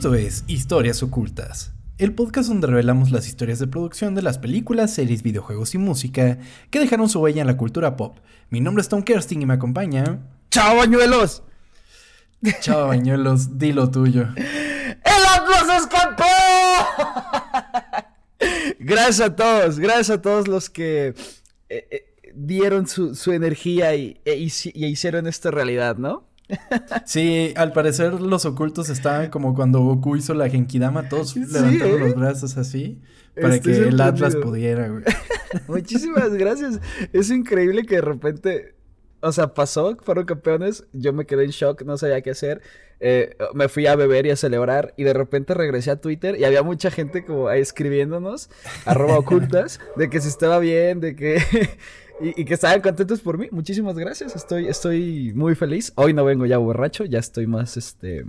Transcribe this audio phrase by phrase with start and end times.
[0.00, 4.94] Esto es Historias Ocultas, el podcast donde revelamos las historias de producción de las películas,
[4.94, 6.38] series, videojuegos y música
[6.70, 8.16] que dejaron su huella en la cultura pop.
[8.48, 10.20] Mi nombre es Tom Kersting y me acompaña.
[10.50, 11.42] ¡Chao, bañuelos!
[12.62, 14.28] Chao, bañuelos, di lo tuyo.
[14.36, 16.24] ¡El Atlas escapó!
[18.78, 21.08] gracias a todos, gracias a todos los que
[21.68, 26.29] eh, eh, dieron su, energía y, e, y hicieron esta realidad, ¿no?
[27.04, 32.14] Sí, al parecer los ocultos estaban como cuando Goku hizo la Genkidama, todos levantaron los
[32.14, 33.00] brazos así
[33.40, 35.04] para que el Atlas pudiera, güey.
[35.68, 36.80] Muchísimas gracias.
[37.12, 38.74] Es increíble que de repente,
[39.20, 42.62] o sea, pasó, fueron campeones, yo me quedé en shock, no sabía qué hacer.
[43.02, 46.44] Eh, me fui a beber y a celebrar y de repente regresé a Twitter y
[46.44, 48.50] había mucha gente como ahí escribiéndonos,
[48.84, 51.38] arroba ocultas, de que se estaba bien, de que
[52.20, 53.48] y, que estaban contentos por mí.
[53.50, 54.36] Muchísimas gracias.
[54.36, 55.92] Estoy, estoy muy feliz.
[55.96, 58.24] Hoy no vengo ya borracho, ya estoy más, este...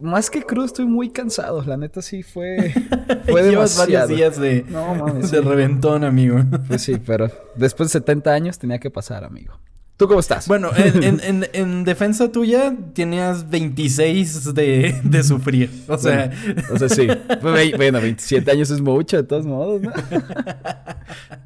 [0.00, 1.64] Más que crudo, estoy muy cansado.
[1.64, 2.72] La neta sí fue.
[3.28, 6.38] Fue Llevas varios días de, no, mames, de reventón, amigo.
[6.68, 9.58] Pues sí, pero después de 70 años tenía que pasar, amigo.
[9.98, 10.46] ¿Tú cómo estás?
[10.46, 15.70] Bueno, en, defensa tuya tenías 26 de, de sufrir.
[15.88, 16.30] O sea.
[16.72, 17.08] o sea, sí.
[17.42, 19.90] Bueno, 27 años es mucho, de todos modos, ¿no?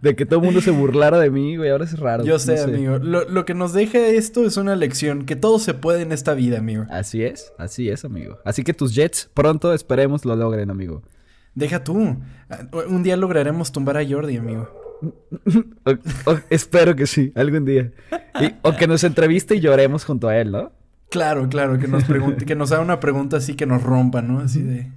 [0.03, 1.70] De que todo el mundo se burlara de mí, güey.
[1.70, 2.25] Ahora es raro.
[2.25, 2.98] Yo sé, amigo.
[2.98, 6.34] Lo, lo, que nos deja esto es una lección: que todo se puede en esta
[6.34, 6.84] vida, amigo.
[6.91, 8.39] Así es, así es, amigo.
[8.45, 11.03] Así que tus Jets pronto esperemos lo logren, amigo.
[11.55, 12.19] Deja tú.
[12.86, 14.82] Un día lograremos tumbar a Jordi, amigo.
[16.50, 17.91] espero que sí, algún día.
[18.62, 20.72] o que nos entreviste y lloremos junto a él, ¿no?
[21.11, 24.41] Claro, claro, que nos pregunte, que nos haga una pregunta así que nos rompa, ¿no?
[24.41, 24.91] Así de.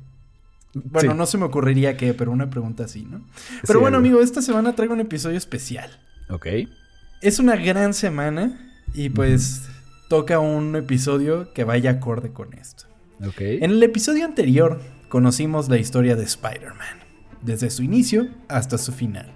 [0.73, 3.21] Bueno, no se me ocurriría qué, pero una pregunta así, ¿no?
[3.67, 5.89] Pero bueno, amigo, esta semana traigo un episodio especial.
[6.29, 6.47] Ok.
[7.21, 9.69] Es una gran semana y pues
[10.09, 12.85] toca un episodio que vaya acorde con esto.
[13.25, 13.41] Ok.
[13.41, 16.99] En el episodio anterior conocimos la historia de Spider-Man,
[17.41, 19.34] desde su inicio hasta su final.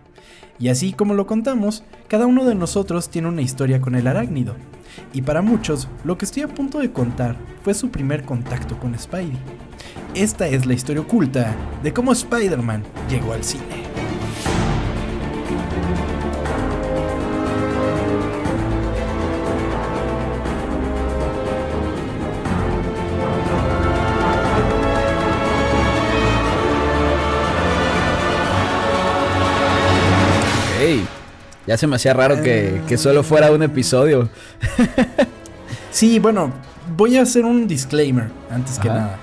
[0.59, 4.55] Y así como lo contamos, cada uno de nosotros tiene una historia con el arácnido.
[5.13, 8.97] Y para muchos, lo que estoy a punto de contar fue su primer contacto con
[8.97, 9.37] Spidey.
[10.15, 13.88] Esta es la historia oculta de cómo Spider-Man llegó al cine.
[31.69, 34.27] Ya se me hacía raro que, solo fuera un episodio.
[35.91, 36.51] sí, bueno,
[36.97, 39.19] voy a hacer un disclaimer antes que nada.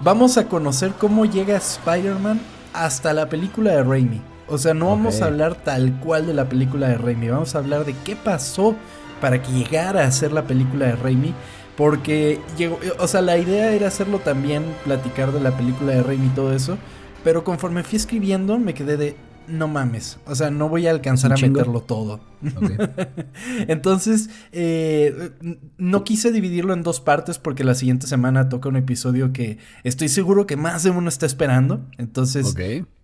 [0.00, 2.40] Vamos a conocer cómo llega Spider-Man
[2.72, 4.22] hasta la película de Raimi.
[4.48, 7.58] O sea, no vamos a hablar tal cual de la película de Raimi, vamos a
[7.58, 8.74] hablar de qué pasó
[9.20, 11.34] para que llegara a ser la película de Raimi.
[11.76, 16.28] Porque llegó, o sea, la idea era hacerlo también, platicar de la película de Raimi
[16.28, 16.78] y todo eso.
[17.22, 19.16] Pero conforme fui escribiendo, me quedé de,
[19.48, 20.18] no mames.
[20.26, 22.20] O sea, no voy a alcanzar a meterlo todo.
[23.68, 25.30] Entonces, eh,
[25.78, 30.08] no quise dividirlo en dos partes porque la siguiente semana toca un episodio que estoy
[30.08, 31.84] seguro que más de uno está esperando.
[31.98, 32.54] Entonces,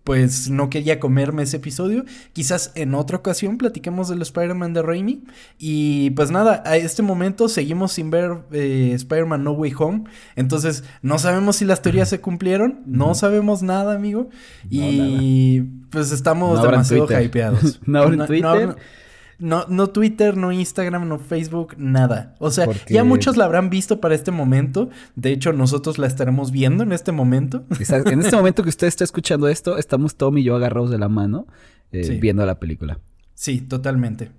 [0.03, 2.03] pues no quería comerme ese episodio.
[2.33, 5.23] Quizás en otra ocasión platiquemos del Spider-Man de Raimi.
[5.57, 10.03] Y pues nada, a este momento seguimos sin ver eh, Spider-Man No Way Home.
[10.35, 12.81] Entonces, no sabemos si las teorías se cumplieron.
[12.85, 14.29] No sabemos nada, amigo.
[14.69, 15.61] y
[15.93, 17.79] pues estamos demasiado hypeados.
[17.85, 18.75] no en Twitter.
[19.43, 22.33] No, no Twitter, no Instagram, no Facebook, nada.
[22.39, 24.89] O sea, ya muchos la habrán visto para este momento.
[25.17, 27.65] De hecho, nosotros la estaremos viendo en este momento.
[28.05, 31.09] En este momento que usted está escuchando esto, estamos Tom y yo agarrados de la
[31.09, 31.45] mano
[31.91, 33.01] eh, viendo la película.
[33.33, 34.31] Sí, totalmente.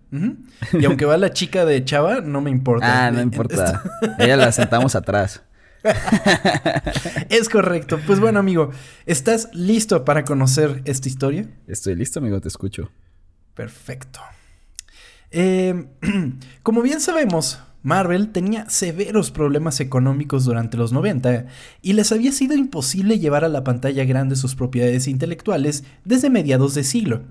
[0.73, 3.07] Y aunque va la chica de Chava, no me importa.
[3.07, 3.83] Ah, no importa.
[4.19, 5.43] Ella la sentamos atrás.
[7.29, 8.00] es correcto.
[8.07, 8.71] Pues bueno, amigo,
[9.05, 11.47] ¿estás listo para conocer esta historia?
[11.67, 12.91] Estoy listo, amigo, te escucho.
[13.53, 14.21] Perfecto.
[15.37, 15.89] Em,
[16.63, 21.47] como bien sabemos, Marvel tenía severos problemas económicos durante los 90
[21.83, 26.75] y les había sido imposible llevar a la pantalla grande sus propiedades intelectuales desde mediados
[26.75, 27.23] de siglo.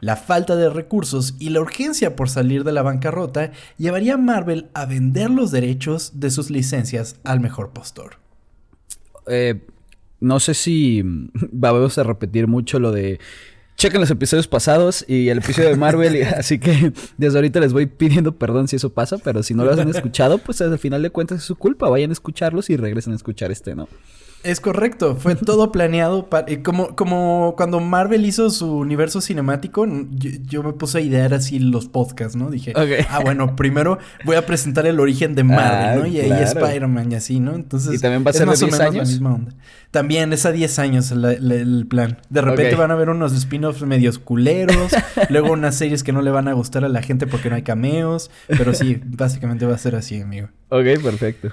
[0.00, 4.68] La falta de recursos y la urgencia por salir de la bancarrota llevaría a Marvel
[4.74, 8.16] a vender los derechos de sus licencias al mejor postor.
[9.28, 9.64] Eh,
[10.18, 11.02] no sé si
[11.52, 13.20] vamos a repetir mucho lo de
[13.76, 16.22] chequen los episodios pasados y el episodio de Marvel.
[16.36, 19.72] así que desde ahorita les voy pidiendo perdón si eso pasa, pero si no lo
[19.72, 21.88] han escuchado, pues al final de cuentas es su culpa.
[21.88, 23.88] Vayan a escucharlos y regresen a escuchar este, ¿no?
[24.44, 30.62] Es correcto, fue todo planeado para, como, como cuando Marvel hizo su universo cinemático, yo,
[30.62, 32.50] me puse a idear así los podcasts, ¿no?
[32.50, 36.06] Dije, ah, bueno, primero voy a presentar el origen de Marvel, ah, ¿no?
[36.06, 37.54] Y ahí Spider-Man y así, ¿no?
[37.54, 38.94] Entonces, ¿Y también va a ser más de 10 años?
[38.94, 39.54] la misma onda.
[39.90, 42.18] También es a 10 años el, plan.
[42.28, 44.92] De repente van a ver unos spin-offs medios culeros,
[45.30, 47.62] luego unas series que no le van a gustar a la gente porque no hay
[47.62, 50.48] cameos, pero sí, básicamente va a ser así, amigo.
[50.68, 51.48] Ok, perfecto.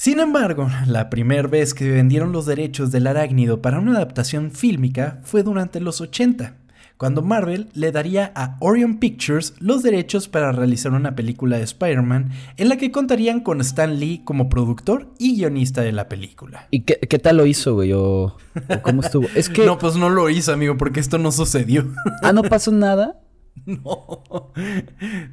[0.00, 5.18] Sin embargo, la primera vez que vendieron los derechos del arácnido para una adaptación fílmica
[5.24, 6.54] fue durante los 80,
[6.96, 12.30] cuando Marvel le daría a Orion Pictures los derechos para realizar una película de Spider-Man
[12.56, 16.68] en la que contarían con Stan Lee como productor y guionista de la película.
[16.70, 17.92] ¿Y qué, tal lo hizo, güey?
[17.92, 18.36] ¿O,
[18.82, 19.26] cómo estuvo?
[19.34, 19.66] Es que...
[19.66, 21.92] No, pues no lo hizo, amigo, porque esto no sucedió.
[22.22, 23.20] ¿Ah, no pasó nada?
[23.66, 24.52] No.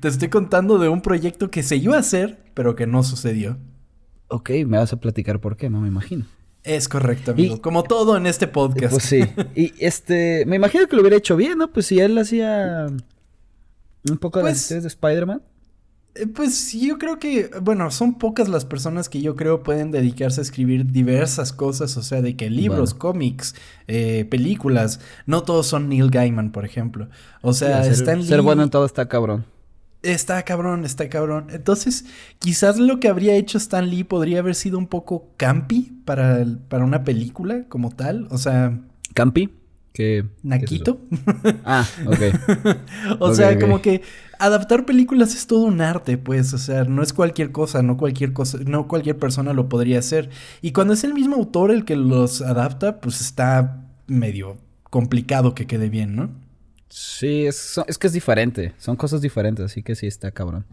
[0.01, 3.59] Te estoy contando de un proyecto que se iba a hacer, pero que no sucedió.
[4.27, 6.25] Ok, me vas a platicar por qué, no me imagino.
[6.63, 7.61] Es correcto, amigo.
[7.61, 8.91] Como todo en este podcast.
[8.91, 9.21] Pues sí.
[9.55, 11.71] y este, me imagino que lo hubiera hecho bien, ¿no?
[11.71, 12.87] Pues si él hacía
[14.09, 15.41] un poco de pues, de Spider-Man.
[16.15, 20.41] Eh, pues yo creo que, bueno, son pocas las personas que yo creo pueden dedicarse
[20.41, 23.53] a escribir diversas cosas, o sea, de que libros, cómics,
[23.87, 27.09] eh, películas, no todos son Neil Gaiman, por ejemplo.
[27.41, 29.45] O sea, ser, ser bueno en todo está cabrón.
[30.05, 31.47] Está cabrón, está cabrón.
[31.49, 32.05] Entonces,
[32.37, 36.85] quizás lo que habría hecho Stan Lee podría haber sido un poco campi para, para
[36.85, 38.27] una película como tal.
[38.29, 38.79] O sea.
[39.15, 39.49] ¿Campi?
[39.93, 40.25] ¿Qué?
[40.43, 40.99] ¿Naquito?
[41.65, 43.17] ah, ok.
[43.19, 44.01] o sea, como que
[44.37, 46.53] adaptar películas es todo un arte, pues.
[46.53, 50.29] O sea, no es cualquier cosa, no cualquier cosa, no cualquier persona lo podría hacer.
[50.61, 55.65] Y cuando es el mismo autor el que los adapta, pues está medio complicado que
[55.65, 56.29] quede bien, ¿no?
[56.97, 58.73] Sí, es, es que es diferente.
[58.77, 60.65] Son cosas diferentes, así que sí está cabrón.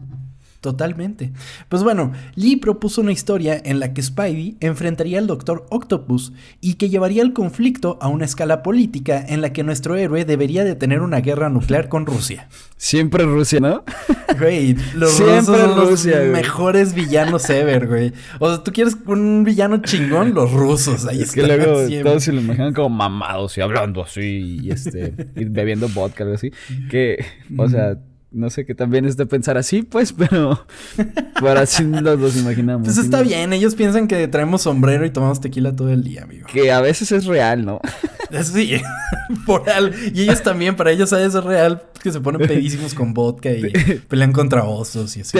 [0.63, 1.33] Totalmente.
[1.67, 6.31] Pues bueno, Lee propuso una historia en la que Spidey enfrentaría al Doctor Octopus
[6.61, 10.63] y que llevaría el conflicto a una escala política en la que nuestro héroe debería
[10.63, 12.47] de tener una guerra nuclear con Rusia.
[12.77, 13.83] Siempre Rusia, ¿no?
[14.39, 18.13] Güey, los rusos son los mejores villanos ever, güey.
[18.39, 21.05] O sea, tú quieres un villano chingón, los rusos.
[21.05, 25.13] Ahí es que luego todos se lo imaginan como mamados y hablando así y este
[25.35, 26.51] y bebiendo vodka, algo así.
[26.89, 27.23] Que,
[27.57, 27.97] o sea
[28.33, 30.65] no sé qué también es de pensar así, pues, pero,
[31.39, 32.87] pero así los, los imaginamos.
[32.87, 36.47] Pues está bien, ellos piensan que traemos sombrero y tomamos tequila todo el día, amigo.
[36.51, 37.79] Que a veces es real, ¿no?
[38.41, 38.81] Sí,
[39.45, 39.93] por real.
[40.11, 43.71] Y ellos también, para ellos a es real que se ponen pedísimos con vodka y
[44.07, 45.37] pelean contra osos y así.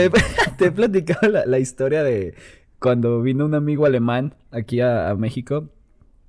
[0.58, 2.36] Te, he platicado la, historia de
[2.78, 5.70] cuando vino un amigo alemán aquí a, México.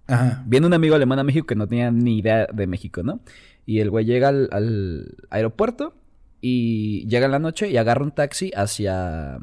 [0.06, 0.42] Ajá.
[0.46, 3.20] Viene un amigo alemán a México que no tenía ni idea de México, ¿no?
[3.66, 5.92] Y el güey llega al aeropuerto
[6.46, 9.38] y llega en la noche y agarra un taxi hacia,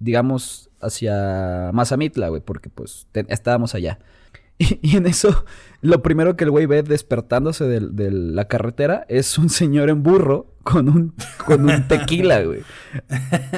[0.00, 3.98] digamos, hacia Mazamitla, güey, porque pues estábamos allá.
[4.58, 5.46] Y, en eso,
[5.80, 10.54] lo primero que el güey ve despertándose de, la carretera es un señor en burro
[10.62, 11.14] con un,
[11.46, 12.60] con un tequila, güey.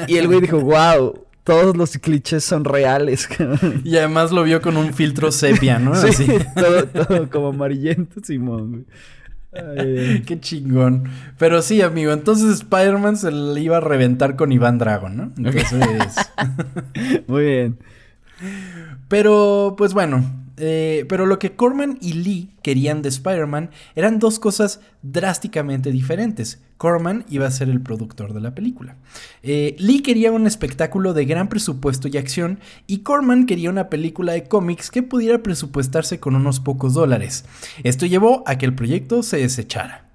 [0.07, 3.29] Y el güey dijo, wow, todos los clichés son reales.
[3.85, 5.97] y además lo vio con un filtro sepia, ¿no?
[5.97, 8.85] Sí, Todo, todo como amarillento, Simón, güey.
[10.27, 11.05] Qué chingón.
[11.39, 15.33] Pero sí, amigo, entonces Spider-Man se le iba a reventar con Iván Dragon, ¿no?
[15.37, 16.17] Entonces.
[17.27, 17.79] Muy bien.
[19.09, 20.25] Pero, pues bueno,
[20.57, 26.61] eh, pero lo que Corman y Lee querían de Spider-Man eran dos cosas drásticamente diferentes.
[26.77, 28.97] Corman iba a ser el productor de la película.
[29.43, 34.33] Eh, Lee quería un espectáculo de gran presupuesto y acción y Corman quería una película
[34.33, 37.45] de cómics que pudiera presupuestarse con unos pocos dólares.
[37.83, 40.11] Esto llevó a que el proyecto se desechara.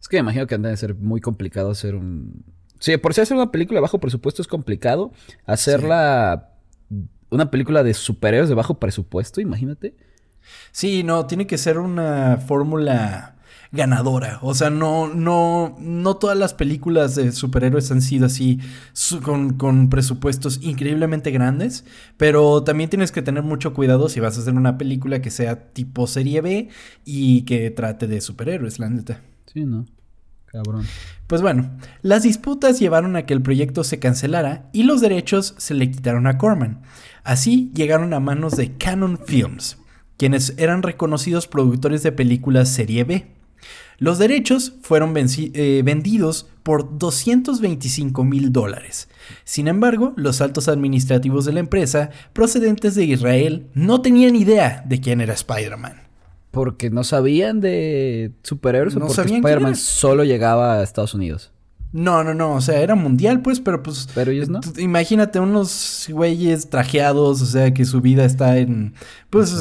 [0.00, 2.44] Es que me imagino que anda de ser muy complicado hacer un...
[2.78, 5.12] Sí, por si hacer una película de bajo presupuesto es complicado.
[5.44, 6.49] Hacerla
[7.30, 9.94] una película de superhéroes de bajo presupuesto, imagínate.
[10.72, 13.36] Sí, no, tiene que ser una fórmula
[13.72, 14.38] ganadora.
[14.42, 18.58] O sea, no, no, no todas las películas de superhéroes han sido así
[19.22, 21.84] con, con, presupuestos increíblemente grandes,
[22.16, 25.72] pero también tienes que tener mucho cuidado si vas a hacer una película que sea
[25.72, 26.68] tipo serie B
[27.04, 29.20] y que trate de superhéroes, la neta.
[29.52, 29.86] Sí, ¿no?
[30.46, 30.84] Cabrón.
[31.28, 31.70] Pues bueno,
[32.02, 36.26] las disputas llevaron a que el proyecto se cancelara y los derechos se le quitaron
[36.26, 36.82] a Corman.
[37.30, 39.78] Así llegaron a manos de Canon Films,
[40.16, 43.28] quienes eran reconocidos productores de películas serie B.
[43.98, 49.08] Los derechos fueron eh, vendidos por 225 mil dólares.
[49.44, 55.00] Sin embargo, los altos administrativos de la empresa, procedentes de Israel, no tenían idea de
[55.00, 56.02] quién era Spider-Man.
[56.50, 61.52] Porque no sabían de superhéroes o porque Spider-Man solo llegaba a Estados Unidos.
[61.92, 64.06] No, no, no, o sea, era mundial, pues, pero pues.
[64.14, 64.60] Pero ellos no.
[64.78, 68.94] Imagínate unos güeyes trajeados, o sea, que su vida está en,
[69.28, 69.52] pues,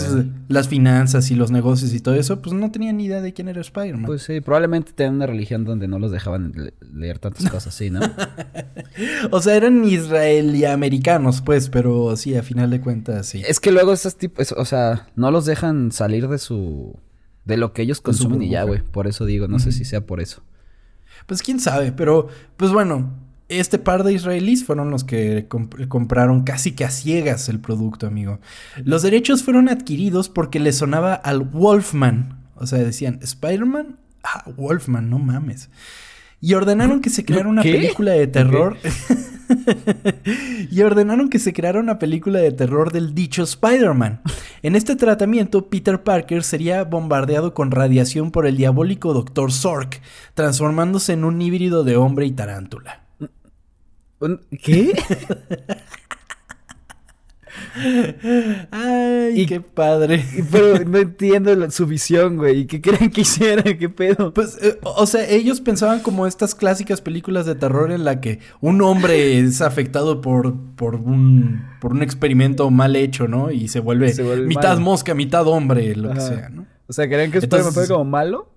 [0.48, 3.48] las finanzas y los negocios y todo eso, pues no tenían ni idea de quién
[3.48, 4.06] era Spider-Man.
[4.06, 6.54] Pues sí, probablemente tenían una religión donde no los dejaban
[6.94, 8.02] leer tantas cosas así, ¿no?
[9.32, 13.42] o sea, eran israelí-americanos, pues, pero sí, a final de cuentas, sí.
[13.48, 17.00] Es que luego esos tipos, o sea, no los dejan salir de su.
[17.46, 18.84] de lo que ellos consumen y ya, güey.
[18.84, 20.44] Por eso digo, no sé si sea por eso.
[21.26, 23.12] Pues quién sabe, pero pues bueno,
[23.48, 28.40] este par de israelíes fueron los que compraron casi que a ciegas el producto, amigo.
[28.84, 32.40] Los derechos fueron adquiridos porque le sonaba al Wolfman.
[32.56, 33.98] O sea, decían, ¿Spider-Man?
[34.24, 35.70] Ah, Wolfman, no mames
[36.42, 38.78] y ordenaron que se creara una película de terror.
[40.72, 44.22] y ordenaron que se creara una película de terror del dicho Spider-Man.
[44.62, 49.52] En este tratamiento, Peter Parker sería bombardeado con radiación por el diabólico Dr.
[49.52, 50.02] Zork,
[50.34, 53.04] transformándose en un híbrido de hombre y tarántula.
[54.62, 54.94] ¿Qué?
[58.72, 60.24] Ay, qué padre.
[60.52, 62.66] Pero no entiendo su visión, güey.
[62.66, 63.64] ¿Qué creen que hiciera?
[63.64, 64.34] ¿Qué pedo?
[64.34, 68.40] Pues, eh, o sea, ellos pensaban como estas clásicas películas de terror en la que
[68.62, 73.52] un hombre es afectado por, por, un, por un experimento mal hecho, ¿no?
[73.52, 74.14] Y se vuelve,
[74.46, 76.66] mitad mosca, mitad hombre, lo que sea, ¿no?
[76.88, 78.50] O sea, ¿creen que Spider-Man fue como malo?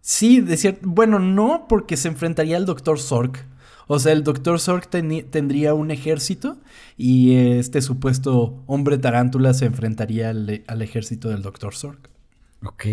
[0.00, 0.80] Sí, de cierto.
[0.84, 3.46] Bueno, no, porque se enfrentaría al Doctor Zork.
[3.86, 6.58] O sea, el Doctor Zork tendría un ejército
[6.96, 12.10] y este supuesto hombre tarántula se enfrentaría al, ejército del Doctor Zork.
[12.64, 12.84] Ok.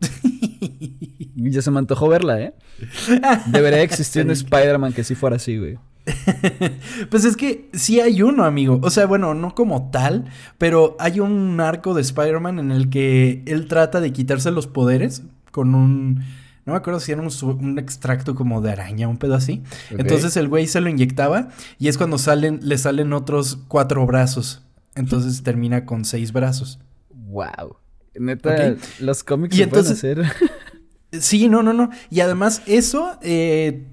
[1.36, 2.54] ya se me antojó verla, ¿eh?
[3.46, 5.78] Debería existir un Spider-Man que sí fuera así, güey.
[7.10, 8.80] pues es que sí hay uno, amigo.
[8.82, 10.24] O sea, bueno, no como tal,
[10.56, 15.22] pero hay un arco de Spider-Man en el que él trata de quitarse los poderes
[15.50, 16.22] con un
[16.68, 19.62] no me acuerdo si era un, extracto como de araña, un pedo así.
[19.88, 21.48] Entonces el güey se lo inyectaba
[21.78, 24.66] y es cuando salen, le salen otros cuatro brazos.
[24.94, 26.78] Entonces termina con seis brazos.
[27.08, 27.78] Wow.
[28.14, 30.22] Neta, los cómics y se pueden hacer.
[31.10, 31.88] Sí, no, no, no.
[32.10, 33.86] Y además eso eh,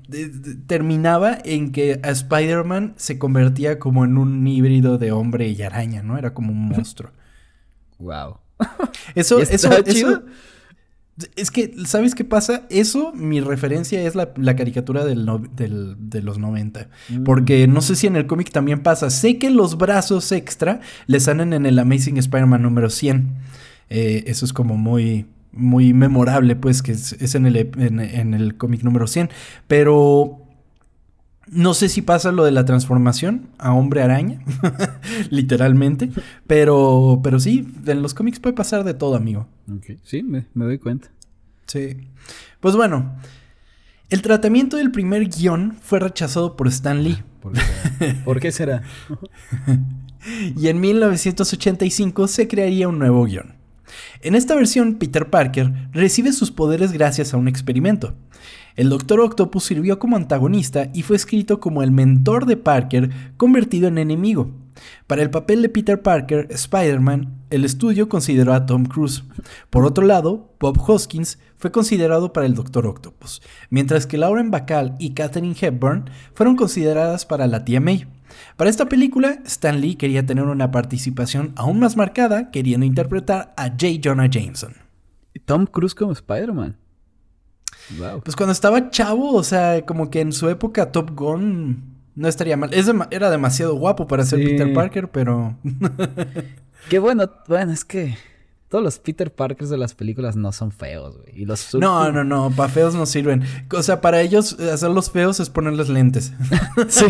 [0.67, 6.03] terminaba en que a Spider-Man se convertía como en un híbrido de hombre y araña,
[6.03, 6.17] ¿no?
[6.17, 7.11] Era como un monstruo.
[7.99, 8.39] Wow.
[9.15, 10.23] Eso, eso, eso,
[11.35, 12.63] es que, ¿sabes qué pasa?
[12.69, 16.89] Eso, mi referencia es la, caricatura del de los 90.
[17.09, 17.23] Mm.
[17.23, 19.09] Porque no sé si en el cómic también pasa.
[19.09, 23.29] Sé que los brazos extra le salen en el Amazing Spider-Man número 100.
[23.89, 28.83] Eh, eso es como muy, muy memorable, pues, que es, en el, en el cómic
[28.83, 29.29] número 100.
[29.67, 30.44] Pero
[31.47, 34.39] no sé si pasa lo de la transformación a hombre araña,
[35.29, 36.09] literalmente,
[36.47, 39.47] pero, pero sí, en los cómics puede pasar de todo, amigo.
[40.03, 41.09] Sí, me, doy cuenta.
[41.67, 41.97] Sí.
[42.59, 43.15] Pues bueno,
[44.09, 47.23] el tratamiento del primer guion fue rechazado por Stan Lee.
[48.23, 48.81] ¿Por qué, será?
[50.57, 53.55] y en 1985 se crearía un nuevo guion.
[54.21, 58.15] En esta versión, Peter Parker recibe sus poderes gracias a un experimento.
[58.75, 63.87] El Doctor Octopus sirvió como antagonista y fue escrito como el mentor de Parker convertido
[63.87, 64.51] en enemigo.
[65.07, 69.23] Para el papel de Peter Parker, Spider-Man, el estudio consideró a Tom Cruise.
[69.69, 74.95] Por otro lado, Bob Hoskins fue considerado para el Doctor Octopus, mientras que Lauren Bacall
[74.99, 78.07] y Katherine Hepburn fueron consideradas para la tía May.
[78.57, 83.69] Para esta película, Stan Lee quería tener una participación aún más marcada, queriendo interpretar a
[83.69, 84.01] J.
[84.03, 84.73] Jonah Jameson.
[85.45, 86.77] Tom Cruise como Spider-Man.
[88.23, 92.57] Pues cuando estaba chavo, o sea, como que en su época Top Gun no estaría
[92.57, 92.71] mal.
[93.11, 95.55] era demasiado guapo para ser Peter Parker, pero...
[96.89, 98.15] Qué bueno, bueno, es que
[98.69, 101.41] todos los Peter Parkers de las películas no son feos, güey.
[101.41, 103.43] Y los No, no, no, para feos no sirven.
[103.73, 106.33] O sea, para ellos eh, hacerlos feos es ponerles lentes.
[106.89, 107.05] sí,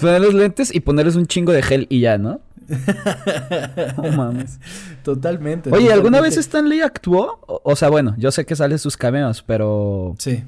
[0.00, 2.40] ponerles lentes y ponerles un chingo de gel y ya, ¿no?
[3.96, 4.60] no mames.
[5.02, 5.70] Totalmente.
[5.72, 7.40] Oye, ¿alguna vez Stan Lee actuó?
[7.46, 10.14] O, sea, bueno, yo sé que salen sus cameos, pero.
[10.18, 10.44] Sí.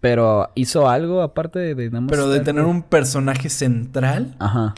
[0.00, 4.34] Pero hizo algo aparte de, Pero de tener un personaje central.
[4.40, 4.74] Ajá.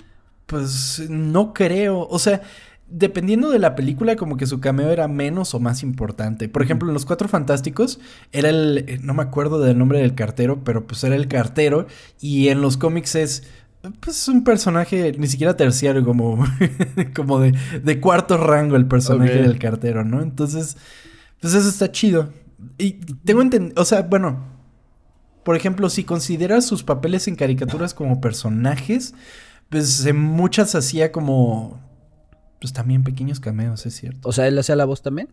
[0.47, 2.07] Pues no creo.
[2.11, 2.43] O sea,
[2.87, 6.51] dependiendo de la película, como que su cameo era menos o más importante.
[6.51, 8.01] Por ejemplo, en Los Cuatro Fantásticos
[8.33, 8.85] era el.
[8.87, 11.87] Eh, no me acuerdo del nombre del cartero, pero pues era el cartero.
[12.21, 13.45] Y en los cómics es
[14.01, 16.45] pues un personaje ni siquiera terciario, como,
[17.15, 20.23] como de, de, cuarto rango el personaje del cartero, ¿no?
[20.23, 20.77] Entonces,
[21.41, 22.33] pues eso está chido.
[22.79, 22.93] Y
[23.25, 24.45] tengo entendido, o sea, bueno,
[25.45, 29.15] por ejemplo, si consideras sus papeles en caricaturas como personajes,
[29.69, 31.81] pues en muchas hacía como,
[32.61, 34.27] pues también pequeños cameos, es cierto.
[34.27, 35.29] O sea, él hacía la voz también.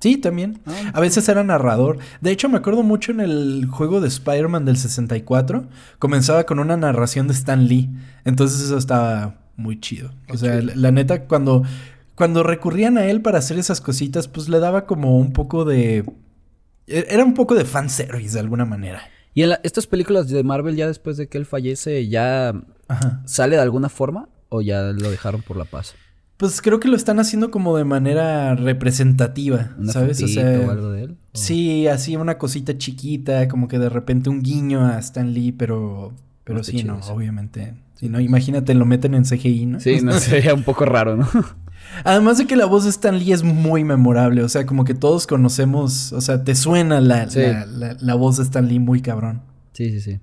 [0.00, 0.60] Sí, también.
[0.66, 1.98] Ah, a veces era narrador.
[2.20, 5.66] De hecho, me acuerdo mucho en el juego de Spider-Man del 64.
[5.98, 7.90] Comenzaba con una narración de Stan Lee.
[8.24, 10.10] Entonces eso estaba muy chido.
[10.30, 11.64] O sea, la, neta, cuando,
[12.14, 16.04] cuando recurrían a él para hacer esas cositas, pues le daba como un poco de...
[16.86, 19.02] E, era un poco de fanservice de alguna manera.
[19.34, 22.54] ¿Y en estas películas de Marvel ya después de que él fallece ya
[23.26, 25.94] sale de alguna forma o ya lo dejaron por la paz?
[26.38, 30.22] Pues creo que lo están haciendo como de manera representativa, ¿sabes?
[30.22, 31.16] O sea, o algo de él.
[31.34, 36.14] Sí, así una cosita chiquita, como que de repente un guiño a Stan Lee, pero
[36.44, 37.74] pero sí, no, obviamente.
[37.96, 39.80] Si no, imagínate, lo meten en CGI, ¿no?
[39.80, 41.28] Sí, no sería un poco raro, ¿no?
[42.04, 44.94] Además de que la voz de Stan Lee es muy memorable, o sea, como que
[44.94, 49.42] todos conocemos, o sea, te suena la, la, la voz de Stan Lee muy cabrón.
[49.72, 50.20] Sí, sí, sí.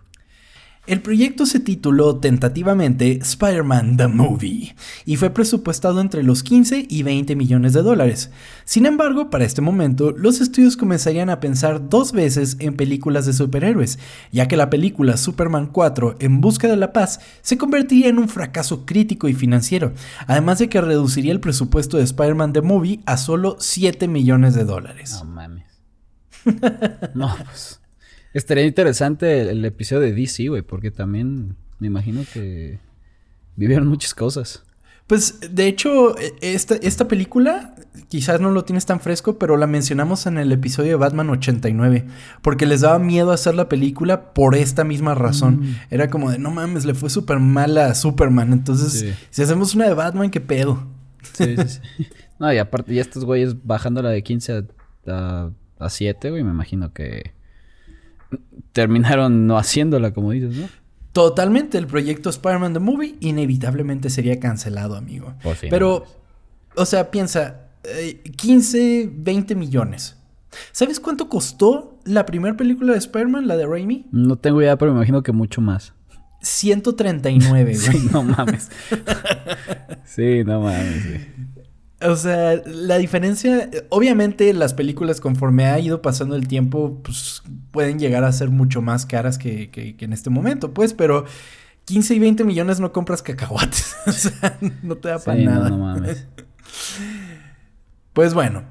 [0.87, 7.01] El proyecto se tituló tentativamente Spider-Man The Movie y fue presupuestado entre los 15 y
[7.01, 8.29] 20 millones de dólares.
[8.65, 13.33] Sin embargo, para este momento, los estudios comenzarían a pensar dos veces en películas de
[13.33, 13.97] superhéroes,
[14.31, 18.29] ya que la película Superman 4 En Busca de la Paz se convertiría en un
[18.29, 19.93] fracaso crítico y financiero,
[20.27, 24.65] además de que reduciría el presupuesto de Spider-Man The Movie a solo 7 millones de
[24.65, 25.19] dólares.
[25.23, 25.65] No mames.
[27.15, 27.79] no, pues.
[28.35, 32.79] Estaría interesante el, episodio de DC, güey, porque también me imagino que
[33.55, 34.65] vivieron muchas cosas.
[35.07, 37.75] Pues de hecho, e, esta, esta película
[38.09, 42.07] quizás no lo tienes tan fresco, pero la mencionamos en el episodio de Batman 89,
[42.41, 45.61] porque les daba miedo hacer la película por esta misma razón.
[45.61, 45.75] Mm.
[45.91, 49.87] Era como de, no mames, le fue súper mal a Superman, entonces si hacemos una
[49.87, 50.85] de Batman, ¿qué pedo?
[51.31, 52.07] Sí, sí, sí.
[52.37, 54.65] no, y aparte, y estos güeyes bajándola de 15
[55.07, 57.34] a, a 7, güey, me imagino que
[58.71, 60.67] terminaron no haciéndola, como dices, ¿no?
[61.13, 65.33] Totalmente, el proyecto Spider-Man The Movie inevitablemente sería cancelado, amigo.
[65.69, 66.03] Pero,
[66.75, 67.69] o sea, piensa,
[68.35, 70.17] 15, eh, 20 millones.
[70.71, 74.07] ¿Sabes cuánto costó la primera película de Spider-Man, la de Raimi?
[74.11, 75.93] No tengo idea, pero me imagino que mucho más.
[76.41, 77.75] 139, güey.
[77.75, 78.69] sí, no mames.
[80.03, 81.27] sí, no mames.
[82.07, 87.99] O sea, la diferencia, obviamente las películas conforme ha ido pasando el tiempo, pues pueden
[87.99, 91.25] llegar a ser mucho más caras que, que, en este momento, pues, pero
[91.85, 95.69] 15 y 20 millones no compras cacahuates, o sea, no te da para nada.
[95.69, 96.27] No, no mames.
[98.13, 98.63] pues bueno,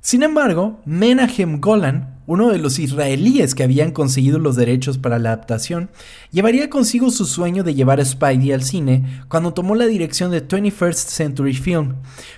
[0.00, 5.30] sin embargo, Menahem Golan, uno de los israelíes que habían conseguido los derechos para la
[5.32, 5.90] adaptación,
[6.30, 10.46] llevaría consigo su sueño de llevar a Spidey al cine cuando tomó la dirección de
[10.46, 11.94] 21st Century Film,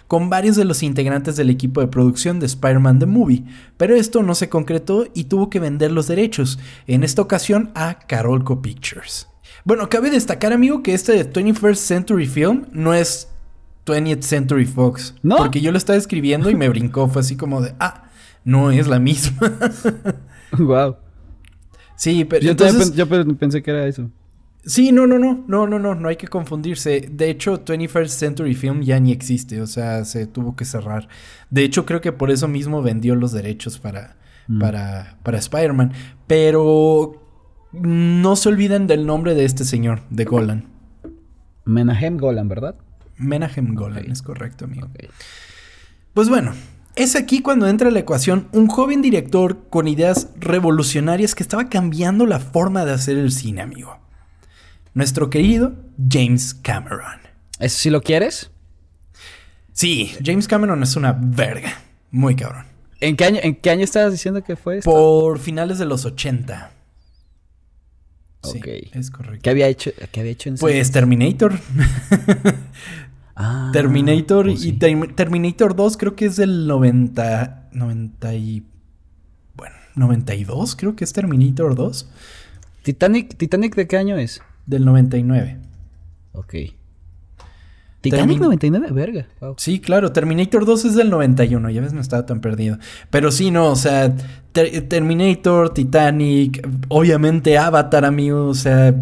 [0.08, 3.44] con varios de los integrantes del equipo de producción de Spider-Man The Movie,
[3.76, 7.98] pero esto no se concretó y tuvo que vender los derechos, en esta ocasión a
[8.06, 9.28] Carolco Pictures.
[9.64, 13.28] Bueno, cabe destacar, amigo, que este de 21st Century Film no es
[13.86, 15.14] 20th Century Fox.
[15.22, 15.36] ¿No?
[15.36, 17.08] Porque yo lo estaba escribiendo y me brincó.
[17.08, 18.05] Fue así como de, ah,
[18.46, 19.38] no es la misma.
[20.58, 20.96] wow.
[21.96, 22.94] Sí, pero yo, entonces...
[22.94, 23.06] yo
[23.36, 24.08] pensé que era eso.
[24.64, 27.08] Sí, no, no, no, no, no, no, no hay que confundirse.
[27.10, 31.08] De hecho, 21st Century Film ya ni existe, o sea, se tuvo que cerrar.
[31.50, 34.60] De hecho, creo que por eso mismo vendió los derechos para, mm.
[34.60, 35.92] para, para Spider-Man.
[36.26, 37.22] Pero
[37.72, 40.66] no se olviden del nombre de este señor, de Golan.
[41.64, 42.76] Menahem Golan, ¿verdad?
[43.18, 44.88] Menahem Golan, es correcto, amigo.
[46.14, 46.52] Pues bueno,
[46.96, 51.68] es aquí cuando entra a la ecuación un joven director con ideas revolucionarias que estaba
[51.68, 53.98] cambiando la forma de hacer el cine, amigo.
[54.94, 55.74] Nuestro querido
[56.10, 57.20] James Cameron.
[57.60, 58.50] ¿Eso sí lo quieres?
[59.72, 61.82] Sí, James Cameron es una verga.
[62.10, 62.64] Muy cabrón.
[63.00, 64.90] ¿En qué año, en qué año estabas diciendo que fue esto?
[64.90, 66.72] Por finales de los 80.
[68.42, 68.60] Sí,
[68.92, 69.40] es correcto.
[69.42, 71.58] ¿Qué había hecho, qué había hecho en Pues Terminator.
[73.36, 78.66] Ah, Terminator pues y Terminator 2 creo que es del 90, 90 y...
[79.54, 82.08] Bueno, 92 creo que es Terminator 2.
[82.82, 84.40] Titanic, ¿Titanic de qué año es?
[84.64, 85.58] Del 99.
[86.32, 86.54] Ok.
[88.10, 89.26] Titanic 99, verga.
[89.56, 92.78] Sí, claro, Terminator 2 es del 91, ya ves, no estaba tan perdido.
[93.10, 94.14] Pero sí, no, o sea,
[94.52, 98.94] Terminator, Titanic, obviamente Avatar, amigo, o sea,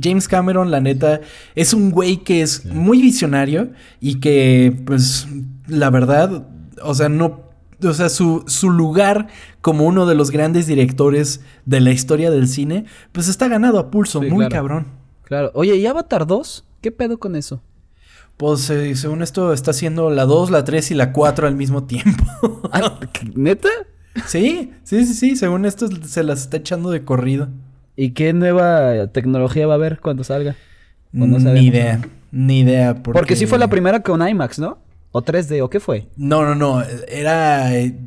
[0.00, 1.20] James Cameron, la neta,
[1.54, 5.26] es un güey que es muy visionario y que, pues,
[5.66, 6.46] la verdad,
[6.82, 7.48] o sea, no
[7.84, 9.28] o sea, su, su, lugar
[9.60, 13.90] como uno de los grandes directores de la historia del cine, pues está ganado a
[13.90, 14.88] pulso, muy cabrón.
[15.22, 15.52] Claro.
[15.54, 16.64] Oye, ¿y Avatar 2?
[16.80, 17.62] ¿Qué pedo con eso?
[18.38, 21.84] Pues eh, según esto está haciendo la 2, la 3 y la 4 al mismo
[21.84, 22.24] tiempo.
[22.70, 22.98] Ah,
[23.34, 23.68] ¿Neta?
[24.26, 25.36] Sí, sí, sí, sí.
[25.36, 27.48] Según esto se las está echando de corrido.
[27.96, 30.54] ¿Y qué nueva tecnología va a haber cuando salga?
[31.12, 32.94] ni idea, ni idea.
[32.94, 33.18] Porque...
[33.18, 34.78] porque sí fue la primera con IMAX, ¿no?
[35.10, 35.62] ¿O 3D?
[35.64, 36.06] ¿O qué fue?
[36.16, 36.82] No, no, no.
[37.08, 37.74] Era.
[37.74, 37.98] Eh,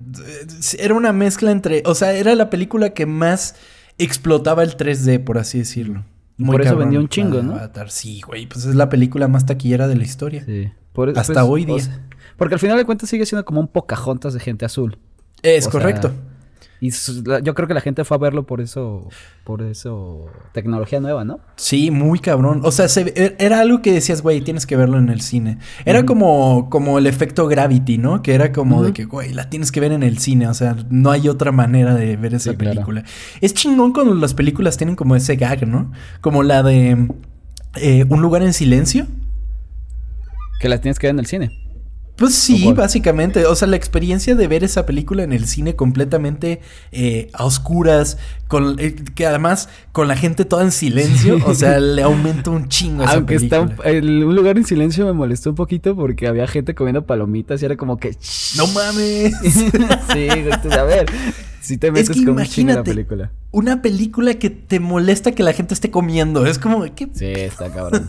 [0.77, 1.83] era una mezcla entre.
[1.85, 3.55] O sea, era la película que más
[3.97, 6.05] explotaba el 3D, por así decirlo.
[6.45, 7.59] Por eso vendió un chingo, ¿no?
[7.87, 8.47] Sí, güey.
[8.47, 10.43] Pues es la película más taquillera de la historia.
[10.45, 10.71] Sí.
[11.15, 12.07] Hasta pues, hoy día.
[12.37, 14.97] porque al final de cuentas sigue siendo como un Pocahontas de gente azul.
[15.41, 16.11] Es correcto.
[16.83, 16.89] Y
[17.43, 19.07] yo creo que la gente fue a verlo por eso,
[19.43, 21.39] por eso, tecnología nueva, ¿no?
[21.55, 22.61] Sí, muy cabrón.
[22.63, 25.59] O sea, e, era algo que decías, güey, tienes que verlo en el cine.
[25.85, 28.23] Era como, como el efecto Gravity, ¿no?
[28.23, 30.47] Que era como de que, güey, la tienes que ver en el cine.
[30.47, 33.03] O sea, no hay otra manera de ver esa película.
[33.41, 35.91] Es chingón cuando las películas tienen como ese gag, ¿no?
[36.19, 37.07] Como la de
[37.75, 39.05] eh, Un lugar en silencio.
[40.59, 41.60] Que la tienes que ver en el cine.
[42.21, 43.47] Pues sí, básicamente.
[43.47, 48.19] O sea, la experiencia de ver esa película en el cine completamente eh, a oscuras,
[48.47, 52.69] con, eh, que además con la gente toda en silencio, o sea, le aumenta un
[52.69, 56.45] chingo a esa Aunque está un lugar en silencio me molestó un poquito porque había
[56.45, 58.15] gente comiendo palomitas y era como que...
[58.55, 59.33] ¡No mames!
[59.41, 61.07] sí, a ver,
[61.61, 63.31] si te metes es que la película.
[63.51, 66.45] Una película que te molesta que la gente esté comiendo.
[66.45, 67.09] Es como que.
[67.13, 68.07] Sí, está cabrón.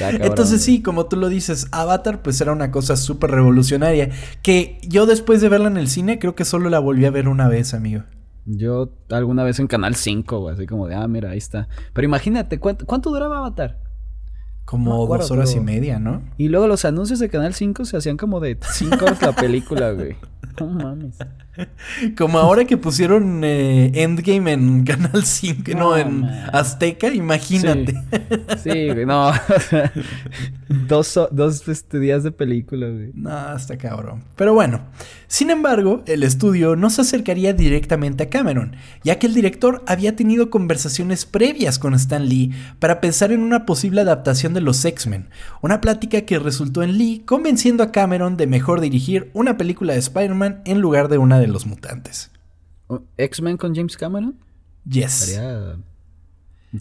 [0.00, 4.10] Entonces, sí, como tú lo dices, Avatar, pues era una cosa súper revolucionaria.
[4.42, 7.28] Que yo después de verla en el cine, creo que solo la volví a ver
[7.28, 8.04] una vez, amigo.
[8.46, 11.68] Yo alguna vez en Canal 5, así como de, ah, mira, ahí está.
[11.92, 13.78] Pero imagínate, ¿cuánto, cuánto duraba Avatar?
[14.64, 16.22] Como dos horas y media, ¿no?
[16.38, 19.92] Y luego los anuncios de Canal 5 se hacían como de cinco horas la película,
[19.92, 20.16] güey.
[20.60, 21.16] No mames.
[22.16, 27.94] Como ahora que pusieron eh, Endgame en Canal 5, no, en Azteca, imagínate.
[28.62, 29.32] Sí, güey, no.
[30.88, 33.10] dos, dos este, días de película, güey.
[33.14, 34.24] No, está cabrón.
[34.36, 34.82] Pero bueno,
[35.26, 40.16] sin embargo, el estudio no se acercaría directamente a Cameron, ya que el director había
[40.16, 45.28] tenido conversaciones previas con Stan Lee para pensar en una posible adaptación de los X-Men,
[45.60, 49.98] una plática que resultó en Lee convenciendo a Cameron de mejor dirigir una película de
[49.98, 52.30] Spider-Man en lugar de una de los mutantes.
[53.16, 54.38] ¿X-Men con James Cameron?
[54.88, 55.38] Yes.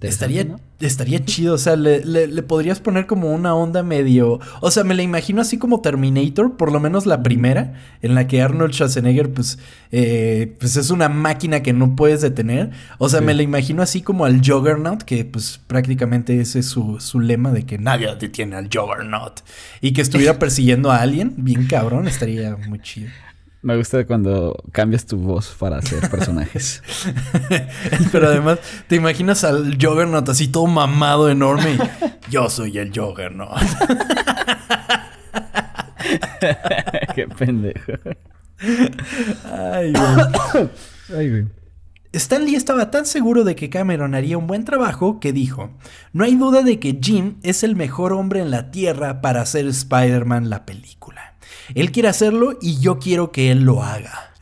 [0.02, 0.46] Estaría,
[0.82, 4.42] estaría chido, o sea, le, podrías poner como una onda medio...
[4.60, 8.28] O sea, me la imagino así como Terminator, por lo menos la primera, en la
[8.28, 9.60] que Arnold Schwarzenegger, pues,
[9.94, 12.72] eh, pues es una máquina que no puedes detener.
[12.98, 17.00] O sea, me la imagino así como al Juggernaut, que pues prácticamente ese es su,
[17.00, 19.40] su lema de que nadie detiene al Juggernaut.
[19.80, 23.10] Y que estuviera persiguiendo a alguien, bien cabrón, estaría muy chido.
[23.62, 26.82] Me gusta cuando cambias tu voz para hacer personajes.
[28.12, 31.78] Pero además, te imaginas al Juggernaut así todo mamado, enorme.
[32.30, 33.58] Yo soy el Juggernaut.
[37.16, 37.94] Qué pendejo.
[39.52, 40.70] Ay, güey.
[41.18, 41.46] Ay, güey.
[42.14, 45.72] Stanley estaba tan seguro de que Cameron haría un buen trabajo que dijo,
[46.14, 49.68] no hay duda de que Jim es el mejor hombre en la Tierra para hacer
[49.68, 51.36] Spider-Man la película.
[51.76, 54.34] Él quiere hacerlo y yo quiero que él lo haga.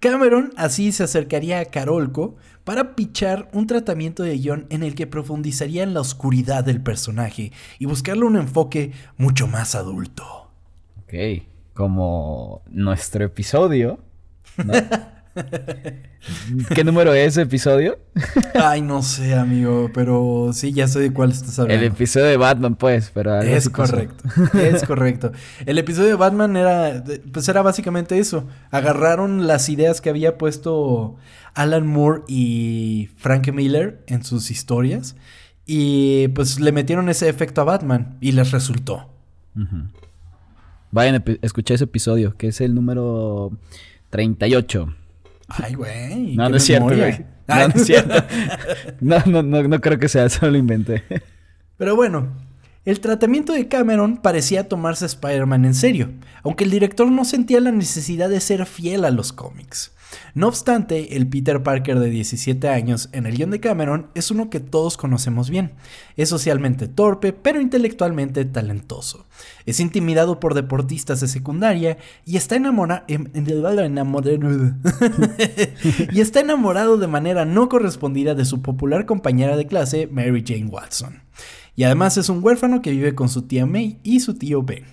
[0.00, 5.06] Cameron así se acercaría a Carolco para pichar un tratamiento de John en el que
[5.06, 10.50] profundizaría en la oscuridad del personaje y buscarle un enfoque mucho más adulto.
[11.02, 14.00] Ok, como nuestro episodio.
[14.64, 14.72] ¿no?
[16.74, 17.98] ¿Qué número es ese episodio?
[18.54, 21.84] Ay, no sé, amigo, pero sí, ya sé de cuál estás hablando.
[21.84, 23.40] El episodio de Batman, pues, pero...
[23.40, 24.24] Es correcto,
[24.58, 25.32] es correcto.
[25.66, 28.46] El episodio de Batman era, pues era básicamente eso.
[28.70, 31.16] Agarraron las ideas que había puesto
[31.54, 35.16] Alan Moore y Frank Miller en sus historias
[35.66, 39.10] y pues le metieron ese efecto a Batman y les resultó.
[40.92, 43.50] Vayan, escuché ese episodio, que es el número
[44.10, 44.94] 38.
[45.48, 46.36] Ay, güey.
[46.36, 47.24] No, no es cierto, güey.
[47.48, 48.14] No, no es cierto.
[49.00, 51.04] No, no, no, no creo que sea, solo lo inventé.
[51.76, 52.32] Pero bueno,
[52.84, 56.10] el tratamiento de Cameron parecía tomarse a Spider-Man en serio,
[56.42, 59.92] aunque el director no sentía la necesidad de ser fiel a los cómics.
[60.34, 64.50] No obstante, el Peter Parker de 17 años en el guion de Cameron es uno
[64.50, 65.72] que todos conocemos bien.
[66.16, 69.26] Es socialmente torpe, pero intelectualmente talentoso.
[69.64, 73.26] Es intimidado por deportistas de secundaria y está enamorado em,
[76.12, 80.66] y está enamorado de manera no correspondida de su popular compañera de clase, Mary Jane
[80.66, 81.22] Watson.
[81.74, 84.84] Y además es un huérfano que vive con su tía May y su tío Ben.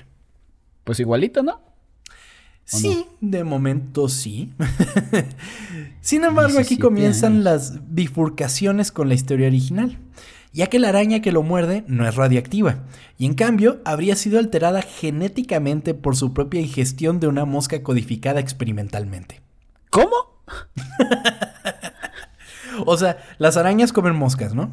[0.83, 1.72] Pues igualito, ¿no?
[2.65, 4.53] Sí, de momento sí.
[6.01, 9.99] Sin embargo, aquí comienzan las bifurcaciones con la historia original,
[10.53, 12.83] ya que la araña que lo muerde no es radiactiva,
[13.17, 18.39] y en cambio habría sido alterada genéticamente por su propia ingestión de una mosca codificada
[18.39, 19.41] experimentalmente.
[19.89, 20.43] ¿Cómo?
[22.85, 24.71] o sea, las arañas comen moscas, ¿no?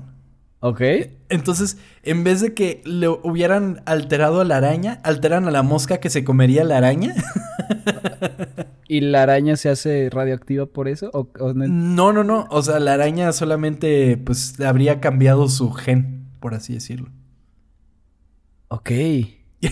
[0.60, 0.82] Ok.
[1.30, 5.98] Entonces, en vez de que le hubieran alterado a la araña, alteran a la mosca
[5.98, 7.14] que se comería la araña.
[8.88, 11.10] ¿Y la araña se hace radioactiva por eso?
[11.54, 12.12] no?
[12.12, 17.10] no, no, O sea, la araña solamente, pues, habría cambiado su gen, por así decirlo.
[18.68, 18.90] Ok.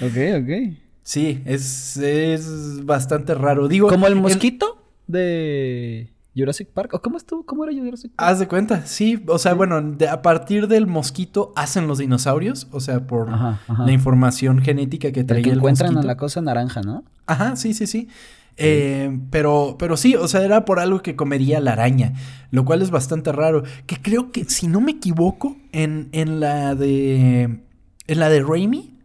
[0.00, 0.74] ok, ok.
[1.02, 3.66] Sí, es, es bastante raro.
[3.66, 3.88] Digo.
[3.88, 6.94] ¿Como el mosquito de Jurassic Park?
[6.94, 7.44] ¿O cómo estuvo?
[7.44, 8.28] ¿Cómo era Jurassic Park?
[8.30, 9.22] Haz de cuenta, sí.
[9.28, 12.68] O sea, bueno, a partir del mosquito hacen los dinosaurios.
[12.72, 16.82] O sea, por la información genética que traía el, que encuentran a la cosa naranja,
[16.82, 17.04] ¿no?
[17.26, 18.08] Ajá, sí, sí, sí.
[18.56, 22.12] Eh, pero, pero sí, o sea, era por algo que comería la araña,
[22.50, 23.64] lo cual es bastante raro.
[23.86, 27.60] Que creo que, si no me equivoco, en, en la de.
[28.06, 28.98] En la de Raimi,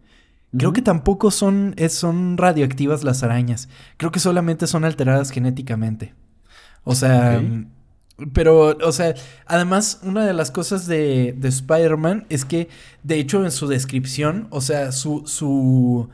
[0.57, 3.69] creo que tampoco son, son radioactivas las arañas.
[3.97, 6.13] Creo que solamente son alteradas genéticamente.
[6.89, 7.41] O sea.
[8.33, 9.13] Pero, o sea,
[9.45, 12.67] además, una de las cosas de, de Spider-Man es que,
[13.01, 16.09] de hecho, en su descripción, o sea, su, su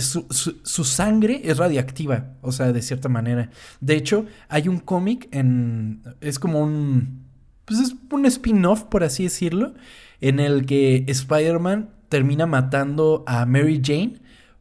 [0.00, 0.26] su,
[0.62, 3.50] su, sangre es radiactiva, o sea, de cierta manera.
[3.80, 6.02] De hecho, hay un cómic en...
[6.20, 7.26] Es como un...
[7.66, 9.74] Pues es un spin-off, por así decirlo,
[10.20, 14.14] en el que Spider-Man termina matando a Mary Jane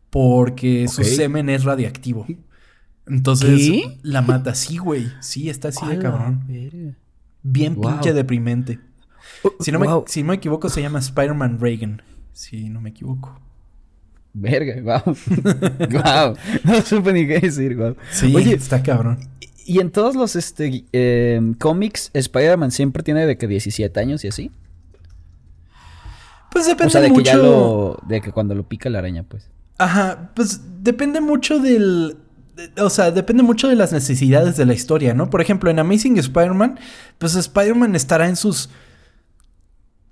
[0.10, 2.28] porque su semen es radiactivo.
[3.12, 5.12] Entonces la mata así, güey.
[5.20, 6.46] Sí, está así de cabrón.
[7.44, 8.80] Bien pinche deprimente.
[9.44, 12.02] Uh, si no, me, si no me equivoco, se llama Spider-Man Reagan.
[12.32, 13.38] Si no me equivoco.
[14.34, 15.16] Verga, wow.
[15.90, 16.36] wow.
[16.64, 17.98] No supe ni qué decir, wow.
[18.12, 19.20] Sí, Oye, está cabrón.
[19.66, 24.30] Y en todos los este, em, cómics, Spider-Man siempre tiene de que 17 años y
[24.30, 24.52] así.
[26.50, 27.24] Pues depende o sea, de mucho.
[27.24, 29.50] Que ya lo, de que cuando lo pica la araña, pues.
[29.78, 32.18] Ajá, pues depende mucho del.
[32.78, 35.30] O sea, depende mucho de las necesidades de la historia, ¿no?
[35.30, 36.80] Por ejemplo, en Amazing Spider-Man,
[37.18, 38.70] pues Spider-Man estará en sus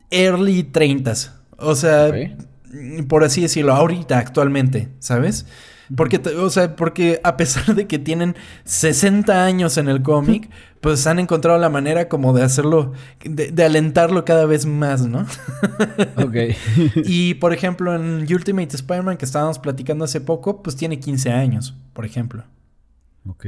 [0.10, 1.32] early 30s.
[1.58, 2.12] O sea,
[3.08, 5.45] por así decirlo, ahorita, actualmente, ¿sabes?
[5.95, 10.49] Porque, o sea, porque a pesar de que tienen 60 años en el cómic,
[10.82, 15.25] pues han encontrado la manera como de hacerlo, de, alentarlo cada vez más, ¿no?
[16.17, 16.36] ok.
[17.06, 21.75] y por ejemplo, en Ultimate Spider-Man que estábamos platicando hace poco, pues tiene 15 años,
[21.93, 22.43] por ejemplo.
[23.28, 23.45] Ok.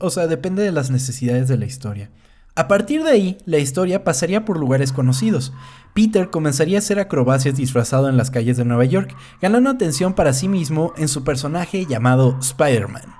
[0.00, 2.10] O sea, depende de las necesidades de la historia.
[2.54, 5.52] A partir de ahí, la historia pasaría por lugares conocidos.
[5.94, 10.32] Peter comenzaría a hacer acrobacias disfrazado en las calles de Nueva York, ganando atención para
[10.32, 13.14] sí mismo en su personaje llamado Spider-Man,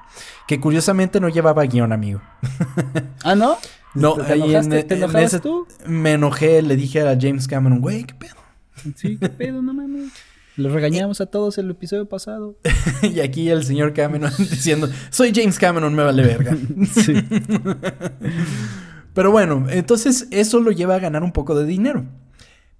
[0.48, 2.22] que curiosamente no llevaba guion, amigo.
[3.24, 3.58] ¿Ah, no?
[3.94, 5.66] No, ahí en, ese, tú?
[5.84, 8.36] me enojé, le dije a James Cameron, güey, ¿qué pedo?
[8.96, 9.60] Sí, ¿qué pedo?
[9.60, 10.10] No mames.
[10.56, 12.56] Lo regañamos a todos el episodio pasado.
[13.02, 16.56] y aquí el señor Cameron diciendo, soy James Cameron, me vale verga.
[16.90, 17.14] sí.
[19.14, 22.06] Pero bueno, entonces eso lo lleva a ganar un poco de dinero.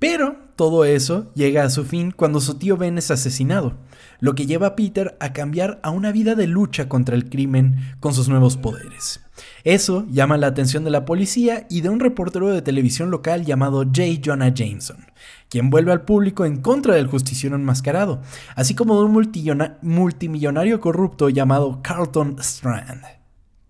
[0.02, 3.74] Pero todo eso llega a su fin cuando su tío Ben es asesinado,
[4.18, 7.76] lo que lleva a Peter a cambiar a una vida de lucha contra el crimen
[8.00, 9.20] con sus nuevos poderes.
[9.62, 13.84] Eso llama la atención de la policía y de un reportero de televisión local llamado
[13.84, 14.20] J.
[14.24, 15.06] Jonah Jameson,
[15.48, 18.22] quien vuelve al público en contra del justiciero enmascarado,
[18.56, 23.21] así como de un multimillonario corrupto llamado Carlton Strand.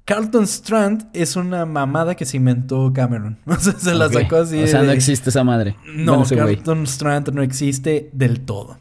[0.05, 3.39] Carlton Strand es una mamada que se inventó Cameron.
[3.47, 4.61] O sea, se la sacó así.
[4.63, 5.77] O sea, no existe esa madre.
[5.95, 8.79] No, Carlton Strand no existe del todo.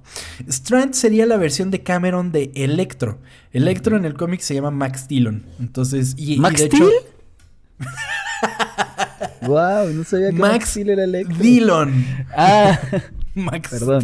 [0.47, 3.19] Strand sería la versión de Cameron de Electro.
[3.51, 5.45] Electro en el cómic se llama Max Dillon.
[5.59, 6.89] Entonces, y, ¿Max de hecho.
[9.41, 11.37] wow, no sabía que Max, Max era Electro.
[11.37, 12.05] Dillon.
[12.35, 12.79] Ah.
[13.35, 14.01] Max Perdón.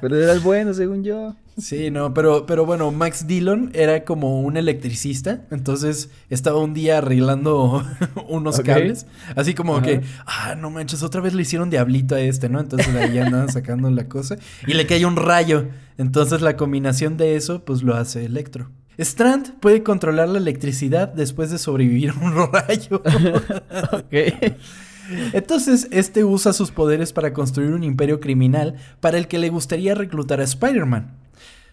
[0.00, 1.34] Pero era el bueno, según yo.
[1.58, 6.98] Sí, no, pero, pero bueno, Max Dillon era como un electricista, entonces estaba un día
[6.98, 7.82] arreglando
[8.28, 12.50] unos cables, así como que, ah, no manches, otra vez le hicieron diablito a este,
[12.50, 12.60] ¿no?
[12.60, 17.36] Entonces ahí andaban sacando la cosa y le cae un rayo, entonces la combinación de
[17.36, 18.70] eso, pues lo hace Electro.
[18.98, 23.02] Strand puede controlar la electricidad después de sobrevivir a un rayo.
[23.92, 24.56] ok.
[25.32, 29.94] Entonces, este usa sus poderes para construir un imperio criminal para el que le gustaría
[29.94, 31.16] reclutar a Spider-Man.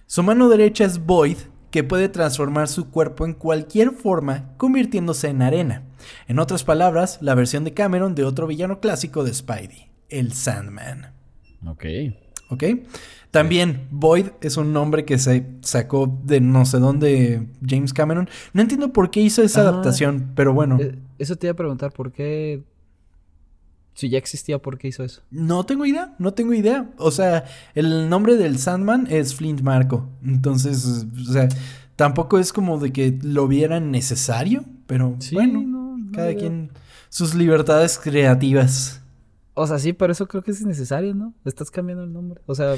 [0.05, 1.37] Su mano derecha es Void,
[1.71, 5.83] que puede transformar su cuerpo en cualquier forma, convirtiéndose en arena.
[6.27, 11.13] En otras palabras, la versión de Cameron de otro villano clásico de Spidey, el Sandman.
[11.65, 11.85] Ok.
[12.49, 12.63] ¿Ok?
[13.31, 18.29] También Void es un nombre que se sacó de no sé dónde James Cameron.
[18.53, 19.69] No entiendo por qué hizo esa ah.
[19.69, 20.77] adaptación, pero bueno.
[20.79, 22.61] Eh, eso te iba a preguntar, ¿por qué
[23.93, 25.21] si ya existía, ¿por qué hizo eso?
[25.29, 26.89] No tengo idea, no tengo idea.
[26.97, 30.09] O sea, el nombre del Sandman es Flint Marco.
[30.23, 31.47] Entonces, o sea,
[31.95, 36.71] tampoco es como de que lo vieran necesario, pero bueno, cada quien
[37.09, 39.01] sus libertades creativas.
[39.53, 41.33] O sea, sí, pero eso creo que es innecesario, ¿no?
[41.43, 42.41] Le estás cambiando el nombre.
[42.47, 42.75] O sea.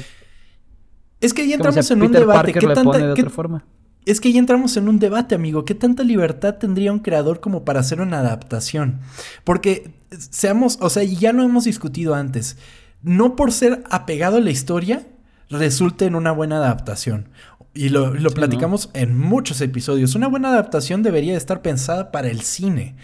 [1.20, 2.52] Es que ya entramos en un debate.
[2.52, 3.64] ¿Qué tanta, de otra forma.
[4.06, 5.64] Es que ya entramos en un debate, amigo.
[5.64, 9.00] ¿Qué tanta libertad tendría un creador como para hacer una adaptación?
[9.42, 12.56] Porque seamos, o sea, ya lo hemos discutido antes.
[13.02, 15.06] No por ser apegado a la historia
[15.50, 17.28] resulte en una buena adaptación.
[17.74, 20.14] Y lo, platicamos en muchos episodios.
[20.14, 22.94] Una buena adaptación debería estar pensada para el cine.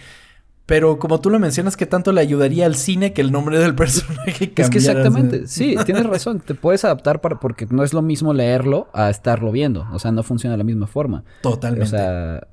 [0.72, 3.74] Pero como tú lo mencionas, ¿qué tanto le ayudaría al cine que el nombre del
[3.74, 4.62] personaje cambiara?
[4.62, 6.40] Es que exactamente, sí, tienes razón.
[6.40, 9.86] Te puedes adaptar para, porque no es lo mismo leerlo a estarlo viendo.
[9.92, 11.24] O sea, no funciona de la misma forma.
[11.42, 11.84] Totalmente.
[11.84, 12.48] O sea,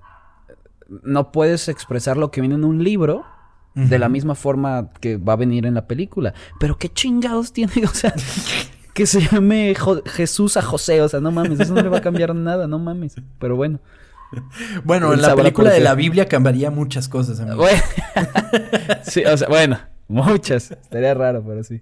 [1.01, 3.23] no puedes expresar lo que viene en un libro
[3.73, 6.33] de la misma forma que va a venir en la película.
[6.59, 8.13] Pero qué chingados tiene, o sea,
[8.93, 9.73] que se llame
[10.07, 11.01] Jesús a José.
[11.01, 13.15] O sea, no mames, eso no le va a cambiar nada, no mames.
[13.39, 13.79] Pero bueno.
[14.83, 17.39] Bueno, en la película de la Biblia cambiaría muchas cosas.
[17.39, 17.57] Amigo.
[17.57, 17.81] Bueno.
[19.03, 20.71] sí, o sea, bueno, muchas.
[20.71, 21.81] Estaría raro, pero sí.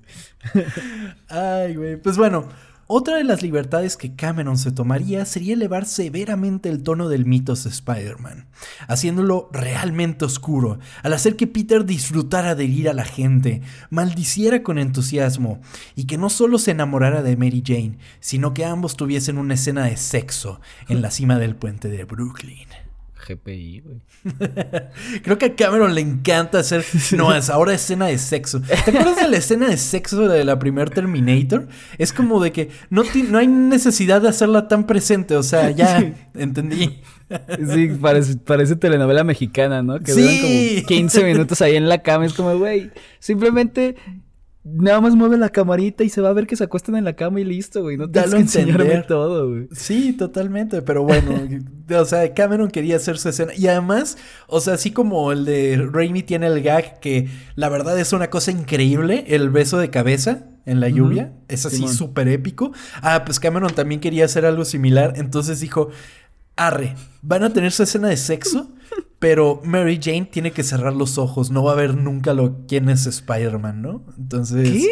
[1.30, 1.98] Ay, güey.
[1.98, 2.48] Pues bueno,
[2.88, 7.66] otra de las libertades que Cameron se tomaría sería elevar severamente el tono del mitos
[7.66, 8.48] de Spider-Man,
[8.88, 14.78] haciéndolo realmente oscuro, al hacer que Peter disfrutara de herir a la gente, maldiciera con
[14.78, 15.60] entusiasmo
[15.96, 19.84] y que no solo se enamorara de Mary Jane, sino que ambos tuviesen una escena
[19.84, 22.87] de sexo en la cima del puente de Brooklyn.
[23.28, 24.02] GPI, güey.
[25.24, 26.86] Creo que a Cameron le encanta hacer.
[27.18, 28.62] No, es ahora escena de sexo.
[28.62, 31.68] ¿Te acuerdas de la escena de sexo de la primer Terminator?
[31.98, 35.36] Es como de que no, no hay necesidad de hacerla tan presente.
[35.36, 37.02] O sea, ya entendí.
[37.30, 40.00] Sí, parece, parece telenovela mexicana, ¿no?
[40.00, 42.26] Que duran como 15 minutos ahí en la cama.
[42.26, 43.96] Es como, güey, simplemente
[44.74, 47.14] Nada más mueve la camarita y se va a ver que se acuestan en la
[47.14, 47.98] cama y listo, güey.
[47.98, 49.68] No te que enseñarme todo, güey.
[49.72, 50.82] Sí, totalmente.
[50.82, 51.32] Pero bueno,
[52.00, 53.54] o sea, Cameron quería hacer su escena.
[53.56, 57.98] Y además, o sea, así como el de Raimi tiene el gag que la verdad
[58.00, 61.34] es una cosa increíble, el beso de cabeza en la lluvia.
[61.48, 62.74] Es así súper épico.
[63.02, 65.14] Ah, pues Cameron también quería hacer algo similar.
[65.16, 65.90] Entonces dijo,
[66.58, 68.70] arre, van a tener su escena de sexo.
[69.20, 72.88] Pero Mary Jane tiene que cerrar los ojos, no va a ver nunca lo quién
[72.88, 74.04] es Spider-Man, ¿no?
[74.16, 74.70] Entonces.
[74.70, 74.92] ¿Qué?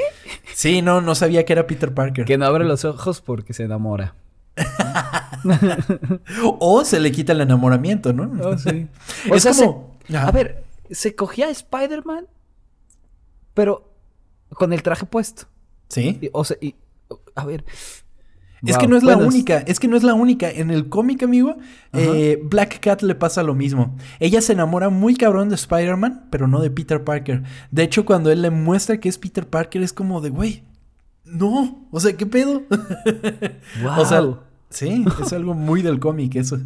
[0.51, 2.25] Sí, no, no sabía que era Peter Parker.
[2.25, 4.15] Que no abre los ojos porque se enamora.
[6.59, 8.31] o se le quita el enamoramiento, ¿no?
[8.47, 8.87] Oh, sí.
[9.29, 9.95] O es como.
[10.17, 12.27] a ver, se cogía a Spider-Man,
[13.53, 13.93] pero
[14.49, 15.43] con el traje puesto.
[15.89, 16.31] Sí.
[16.33, 16.75] o sea, y,
[17.35, 17.63] a ver,
[18.65, 20.49] es que no es la única, es que no es la única.
[20.49, 21.57] En el cómic, amigo,
[21.93, 23.95] eh, Black Cat le pasa lo mismo.
[24.19, 27.43] Ella se enamora muy cabrón de Spider-Man, pero no de Peter Parker.
[27.71, 30.63] De hecho, cuando él le muestra que es Peter Parker, es como de, güey,
[31.25, 32.63] no, o sea, ¿qué pedo?
[33.97, 34.23] O sea,
[34.69, 36.59] sí, es algo muy del cómic eso.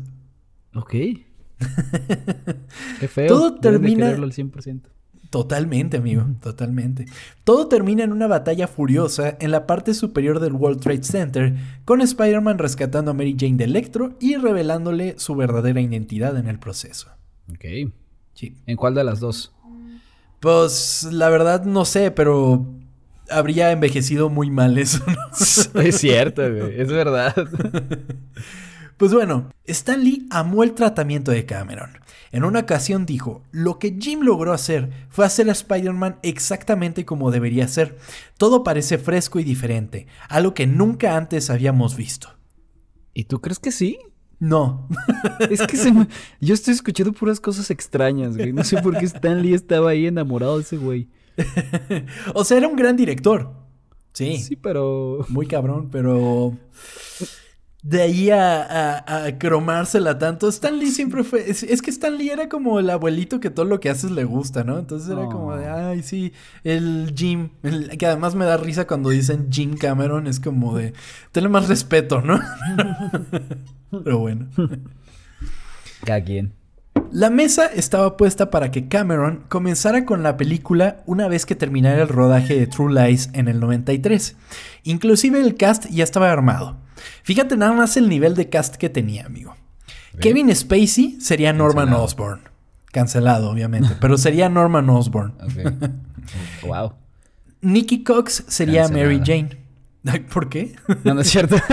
[0.75, 0.91] Ok.
[2.99, 3.27] Qué feo.
[3.27, 4.09] Todo termina...
[4.09, 4.81] al 100%.
[5.29, 7.05] Totalmente, amigo, totalmente.
[7.43, 12.01] Todo termina en una batalla furiosa en la parte superior del World Trade Center, con
[12.01, 17.11] Spider-Man rescatando a Mary Jane de Electro y revelándole su verdadera identidad en el proceso.
[17.51, 17.91] Ok.
[18.33, 18.55] Sí.
[18.65, 19.53] ¿En cuál de las dos?
[20.39, 22.65] Pues la verdad no sé, pero
[23.29, 25.03] habría envejecido muy mal eso.
[25.75, 27.35] es cierto, güey, es verdad.
[28.99, 31.91] pues bueno, Stan Lee amó el tratamiento de Cameron.
[32.33, 37.31] En una ocasión dijo, lo que Jim logró hacer fue hacer a Spider-Man exactamente como
[37.31, 37.97] debería ser.
[38.37, 42.27] Todo parece fresco y diferente, algo que nunca antes habíamos visto.
[43.13, 43.99] ¿Y tú crees que sí?
[44.37, 44.89] No.
[45.49, 45.77] es que
[46.41, 48.51] yo estoy escuchando puras cosas extrañas, güey.
[48.51, 51.07] No sé por qué Stan Lee estaba ahí enamorado de ese güey.
[52.33, 53.53] o sea, era un gran director.
[54.11, 54.39] Sí.
[54.39, 55.25] Sí, pero...
[55.29, 56.57] Muy cabrón, pero
[57.81, 60.49] de ahí a, a, cromársela tanto.
[60.49, 61.49] Stan Lee siempre fue.
[61.49, 64.63] Es, que Stan Lee era como el abuelito que todo lo que haces le gusta,
[64.63, 64.77] ¿no?
[64.77, 67.49] Entonces era como de, ay, sí, el Jim.
[67.97, 70.27] que además me da risa cuando dicen Jim Cameron.
[70.27, 70.93] Es como de,
[71.31, 72.39] tenle más respeto, ¿no?
[74.03, 74.47] Pero bueno.
[76.03, 76.53] Cada quien.
[77.11, 82.01] La mesa estaba puesta para que Cameron comenzara con la película una vez que terminara
[82.01, 84.35] el rodaje de True Lies en el 93.
[84.83, 86.77] Inclusive el cast ya estaba armado.
[87.23, 89.55] Fíjate nada más el nivel de cast que tenía, amigo.
[90.19, 92.41] Kevin Spacey sería Norman Osborn.
[92.91, 95.33] Cancelado, obviamente, pero sería Norman Osborn.
[96.63, 96.93] wow.
[97.61, 99.57] Nicky Cox sería Mary Jane.
[100.33, 100.75] ¿Por qué?
[101.03, 101.57] No, no es cierto.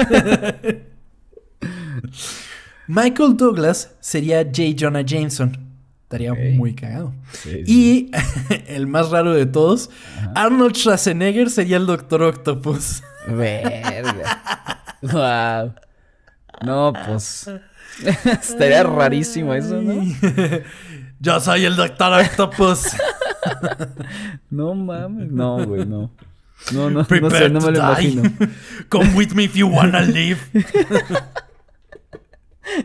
[2.88, 4.62] Michael Douglas sería J.
[4.78, 5.66] Jonah Jameson.
[6.02, 7.14] Estaría muy cagado.
[7.44, 8.10] y
[8.68, 9.90] el más raro de todos,
[10.36, 13.02] Arnold Schwarzenegger sería el Doctor Octopus.
[13.26, 14.84] Verga.
[15.02, 15.74] Wow.
[16.64, 17.50] No, pues.
[18.24, 20.02] Estaría rarísimo eso, ¿no?
[21.20, 22.88] Yo soy el Doctor Octopus.
[24.50, 26.10] no mames, no, güey, no.
[26.72, 28.22] No, no, no sé, no me lo imagino.
[28.88, 30.40] Come with me if you wanna live.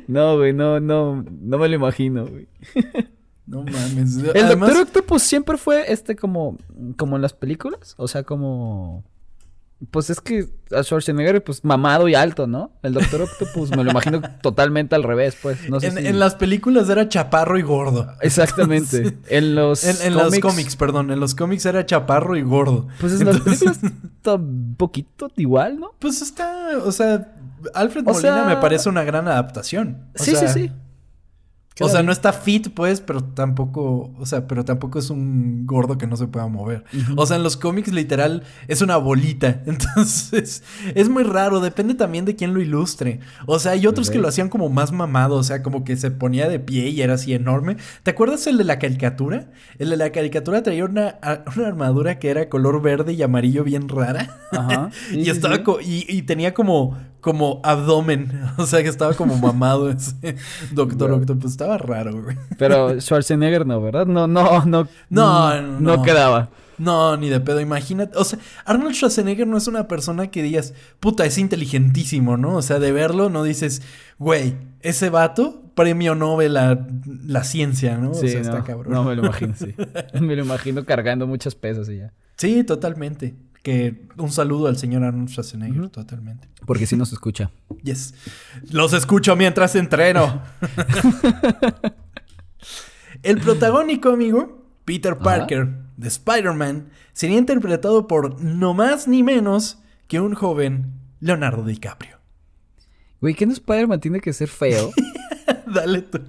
[0.08, 2.48] no, güey, no, no, no me lo imagino, güey.
[3.48, 4.18] No mames.
[4.34, 6.58] El Doctor Octopus siempre fue este como,
[6.98, 7.96] como en las películas.
[7.98, 9.04] O sea, como.
[9.90, 12.72] Pues es que a Schwarzenegger, pues mamado y alto, ¿no?
[12.84, 15.70] El Doctor Octopus me lo imagino totalmente al revés, pues.
[15.70, 18.14] No sé en, en, las películas era chaparro y gordo.
[18.22, 19.18] Exactamente.
[19.30, 21.12] En los en, los cómics, perdón.
[21.12, 22.88] En los cómics era chaparro y gordo.
[23.00, 23.80] Pues en las películas
[24.18, 25.94] está un poquito igual, ¿no?
[26.00, 27.34] Pues está, o sea,
[27.74, 30.06] Alfred Molina me parece una gran adaptación.
[30.16, 30.72] sí, sí, sí.
[31.80, 35.98] O sea, no está fit, pues, pero tampoco, o sea, pero tampoco es un gordo
[35.98, 36.84] que no se pueda mover.
[37.16, 39.62] O sea, en los cómics literal es una bolita.
[39.66, 40.64] Entonces,
[40.94, 43.22] es muy raro, depende también de quién lo ilustre.
[43.46, 46.12] O sea, hay otros que lo hacían como más mamado, o sea, como que se
[46.12, 47.78] ponía de pie y era así enorme.
[48.04, 49.50] ¿Te acuerdas el de la caricatura?
[49.80, 51.20] El de la caricatura traía una,
[51.56, 54.42] una armadura que era color verde y amarillo bien rara.
[54.52, 54.90] Ajá.
[55.12, 58.42] y estaba y, y tenía como como abdomen.
[58.58, 60.36] O sea, que estaba como mamado ese
[60.72, 61.52] Doctor Octopus.
[61.52, 62.38] Estaba raro, güey.
[62.58, 64.06] Pero Schwarzenegger no, ¿verdad?
[64.06, 64.88] No, no, no.
[65.10, 66.50] No, no, no quedaba.
[66.78, 67.60] No, ni de pedo.
[67.60, 68.18] Imagínate.
[68.18, 72.56] O sea, Arnold Schwarzenegger no es una persona que digas, puta, es inteligentísimo, ¿no?
[72.56, 73.82] O sea, de verlo no dices,
[74.18, 76.88] güey, ese vato, premio Nobel a
[77.26, 78.14] la ciencia, ¿no?
[78.14, 78.94] Sí, o sea, no, está cabrón.
[78.94, 79.76] No me lo imagino, sí.
[80.20, 82.14] me lo imagino cargando muchas pesas y ya.
[82.38, 83.36] Sí, totalmente.
[83.62, 86.50] Que un saludo al señor Arnold Schwarzenegger, totalmente.
[86.66, 87.52] Porque sí nos escucha.
[87.84, 88.16] Yes.
[88.72, 90.42] Los escucho mientras entreno.
[93.24, 100.20] El protagónico, amigo, Peter Parker, de Spider-Man, sería interpretado por no más ni menos que
[100.20, 102.18] un joven Leonardo DiCaprio.
[103.22, 104.90] Güey, ¿qué no Spider-Man tiene que ser feo?
[105.74, 106.20] Dale tu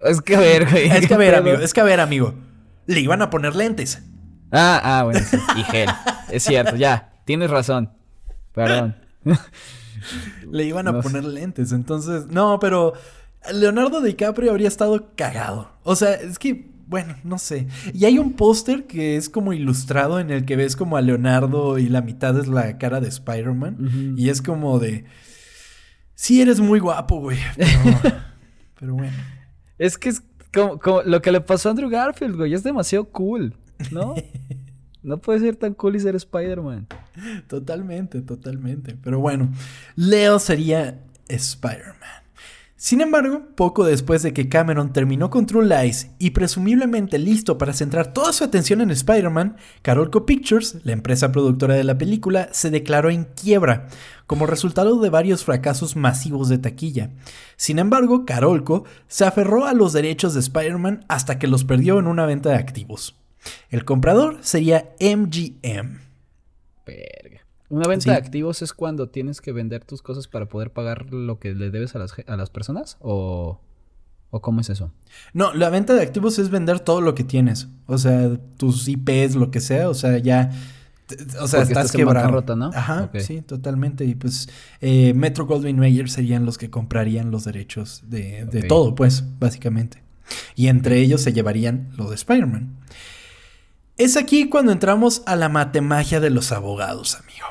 [0.00, 0.90] Es que a ver, güey.
[0.90, 1.58] Es que a ver, amigo.
[1.58, 2.34] Es que a ver, amigo.
[2.86, 4.02] Le iban a poner lentes.
[4.52, 5.38] Ah, ah, bueno, sí.
[5.56, 5.88] Y gel.
[6.30, 7.12] Es cierto, ya.
[7.24, 7.90] Tienes razón.
[8.52, 8.94] Perdón.
[10.50, 12.26] Le iban a poner lentes, entonces.
[12.26, 12.92] No, pero.
[13.52, 15.72] Leonardo DiCaprio habría estado cagado.
[15.82, 16.70] O sea, es que.
[16.86, 17.68] Bueno, no sé.
[17.94, 21.78] Y hay un póster que es como ilustrado en el que ves como a Leonardo
[21.78, 24.14] y la mitad es la cara de Spider-Man.
[24.18, 25.06] Y es como de.
[26.14, 27.38] Sí, eres muy guapo, güey.
[27.56, 27.70] Pero,
[28.78, 29.16] pero bueno.
[29.78, 30.22] Es que es
[30.52, 32.52] como, como, lo que le pasó a Andrew Garfield, güey.
[32.52, 33.56] Es demasiado cool.
[33.90, 34.14] ¿No?
[35.02, 36.86] No puede ser tan cool y ser Spider-Man.
[37.48, 38.96] Totalmente, totalmente.
[39.02, 39.52] Pero bueno,
[39.96, 42.22] Leo sería Spider-Man.
[42.76, 47.74] Sin embargo, poco después de que Cameron terminó con True Lies y presumiblemente listo para
[47.74, 52.70] centrar toda su atención en Spider-Man, Carolco Pictures, la empresa productora de la película, se
[52.70, 53.86] declaró en quiebra,
[54.26, 57.10] como resultado de varios fracasos masivos de taquilla.
[57.54, 62.08] Sin embargo, Carolco se aferró a los derechos de Spider-Man hasta que los perdió en
[62.08, 63.14] una venta de activos.
[63.70, 66.00] El comprador sería MGM.
[66.86, 67.40] Verga.
[67.68, 71.38] ¿Una venta de activos es cuando tienes que vender tus cosas para poder pagar lo
[71.38, 72.98] que le debes a las, a las personas?
[73.00, 73.60] ¿O,
[74.28, 74.92] ¿O cómo es eso?
[75.32, 77.68] No, la venta de activos es vender todo lo que tienes.
[77.86, 79.88] O sea, tus IPs, lo que sea.
[79.88, 80.50] O sea, ya...
[81.40, 82.56] O sea, estás, quebrado.
[82.56, 82.70] ¿no?
[82.74, 84.06] Ajá, sí, totalmente.
[84.06, 84.48] Y pues
[84.80, 90.02] eh, Metro Goldwyn Mayer serían los que comprarían los derechos de, de todo, pues, básicamente.
[90.54, 92.76] Y entre ellos se llevarían lo de Spider-Man.
[93.98, 97.46] Es aquí cuando entramos a la matemagia de los abogados, amigo.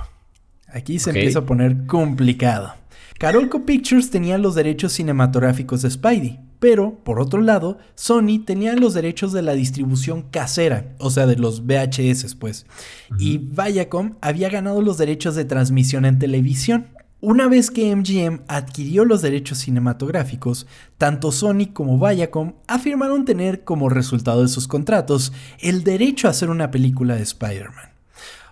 [0.67, 2.73] Aquí se empieza a poner complicado.
[3.19, 8.95] Carolco Pictures tenía los derechos cinematográficos de Spidey, pero, por otro lado, Sony tenía los
[8.95, 12.65] derechos de la distribución casera, o sea, de los VHS, pues.
[13.19, 16.87] Y Viacom había ganado los derechos de transmisión en televisión.
[17.22, 20.65] Una vez que MGM adquirió los derechos cinematográficos,
[20.97, 26.49] tanto Sony como Viacom afirmaron tener como resultado de sus contratos el derecho a hacer
[26.49, 27.91] una película de Spider-Man.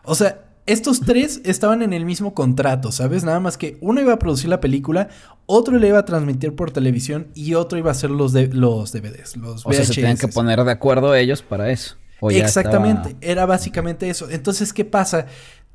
[0.04, 3.24] O sea, estos tres estaban en el mismo contrato, ¿sabes?
[3.24, 5.10] Nada más que uno iba a producir la película,
[5.48, 8.92] otro le iba a transmitir por televisión y otro iba a hacer los, de los
[8.92, 11.96] DVDs, los O sea, se tenían que poner de acuerdo ellos para eso.
[12.30, 14.30] Exactamente, era básicamente eso.
[14.30, 15.26] Entonces, ¿qué pasa?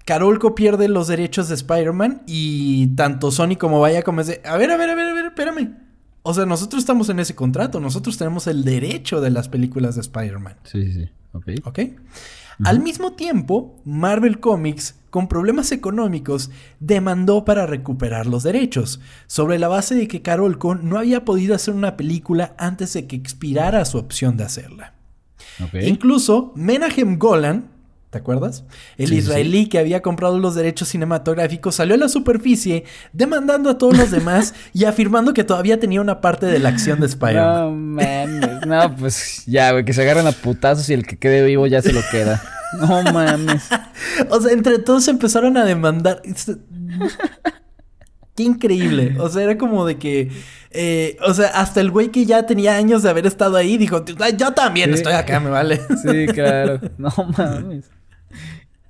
[0.04, 4.70] Carolco pierde los derechos de Spider-Man y tanto Sony como Viacom es de, a ver,
[4.70, 5.76] a ver, a ver, a ver, espérame.
[6.22, 10.02] O sea, nosotros estamos en ese contrato, nosotros tenemos el derecho de las películas de
[10.02, 10.56] Spider-Man.
[10.64, 11.08] Sí, sí, sí.
[11.32, 11.48] Ok.
[11.64, 11.78] Ok.
[12.64, 16.50] Al mismo tiempo, Marvel Comics, con problemas económicos,
[16.80, 21.74] demandó para recuperar los derechos, sobre la base de que Carolco no había podido hacer
[21.74, 24.94] una película antes de que expirara su opción de hacerla.
[25.66, 25.88] Okay.
[25.88, 27.70] Incluso Menahem Golan,
[28.14, 28.62] ¿Te acuerdas?
[28.96, 33.98] El israelí que había comprado los derechos cinematográficos salió a la superficie demandando a todos
[33.98, 38.40] los demás y afirmando que todavía tenía una parte de la acción de Spider-Man.
[38.68, 41.66] No No, pues ya, güey, que se agarren a putazos y el que quede vivo
[41.66, 42.40] ya se lo queda.
[42.78, 43.68] No mames.
[44.30, 46.22] o sea, entre todos empezaron a demandar.
[48.36, 49.16] Qué increíble.
[49.20, 50.30] O sea, era como de que.
[50.70, 54.04] Eh, o sea, hasta el güey que ya tenía años de haber estado ahí dijo:
[54.36, 55.80] Yo también estoy acá, me vale.
[56.02, 56.80] Sí, claro.
[56.98, 57.90] No mames.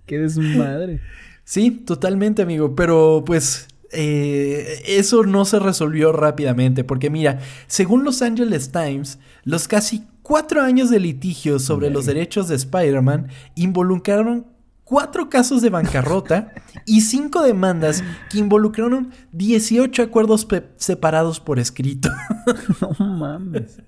[0.07, 1.01] Qué desmadre.
[1.47, 2.75] Sí, totalmente, amigo.
[2.75, 3.69] Pero pues.
[3.97, 6.85] Eh, eso no se resolvió rápidamente.
[6.85, 12.49] Porque mira, según Los Angeles Times, los casi cuatro años de litigio sobre los derechos
[12.49, 14.47] de Spider-Man involucraron
[14.85, 16.53] cuatro casos de bancarrota
[16.87, 20.47] y cinco demandas que involucraron 18 acuerdos
[20.77, 22.11] separados por escrito.
[22.99, 23.83] no mames.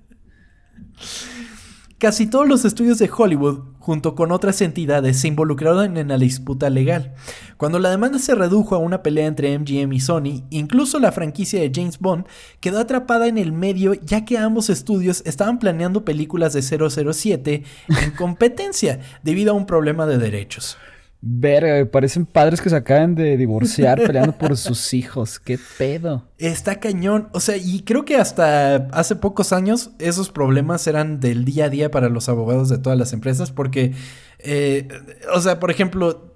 [1.97, 6.69] Casi todos los estudios de Hollywood, junto con otras entidades, se involucraron en la disputa
[6.69, 7.13] legal.
[7.55, 11.61] Cuando la demanda se redujo a una pelea entre MGM y Sony, incluso la franquicia
[11.61, 12.25] de James Bond
[12.59, 18.11] quedó atrapada en el medio ya que ambos estudios estaban planeando películas de 007 en
[18.17, 20.77] competencia debido a un problema de derechos.
[21.19, 25.39] Verga, parecen padres que se acaban de divorciar peleando por sus hijos.
[25.39, 26.27] ¿Qué pedo?
[26.37, 27.29] Está cañón.
[27.33, 31.69] O sea, y creo que hasta hace pocos años esos problemas eran del día a
[31.69, 33.93] día para los abogados de todas las empresas porque,
[34.39, 34.87] eh,
[35.33, 36.27] o sea, por ejemplo,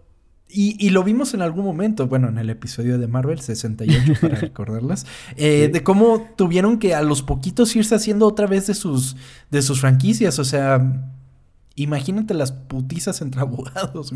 [0.54, 5.06] y, lo vimos en algún momento, bueno, en el episodio de Marvel 68, para recordarlas,
[5.38, 9.16] eh, de cómo tuvieron que a los poquitos irse haciendo otra vez de sus,
[9.50, 10.40] de sus franquicias.
[10.40, 11.08] O sea,
[11.82, 14.14] Imagínate las putizas entre abogados,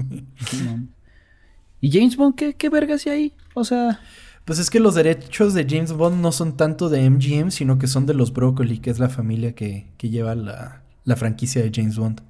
[1.82, 3.34] ¿Y James Bond qué, qué vergas hay ahí?
[3.54, 4.00] O sea...
[4.46, 7.88] Pues es que los derechos de James Bond no son tanto de MGM, sino que
[7.88, 11.98] son de los Broccoli, que es la familia que, lleva la, la, franquicia de James
[11.98, 12.22] Bond.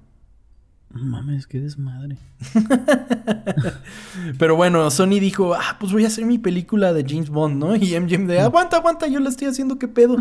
[0.91, 2.17] Mames, qué desmadre.
[4.39, 7.75] Pero bueno, Sony dijo, ah, pues voy a hacer mi película de James Bond, ¿no?
[7.75, 10.15] Y MGM de, aguanta, aguanta, yo la estoy haciendo, ¿qué pedo?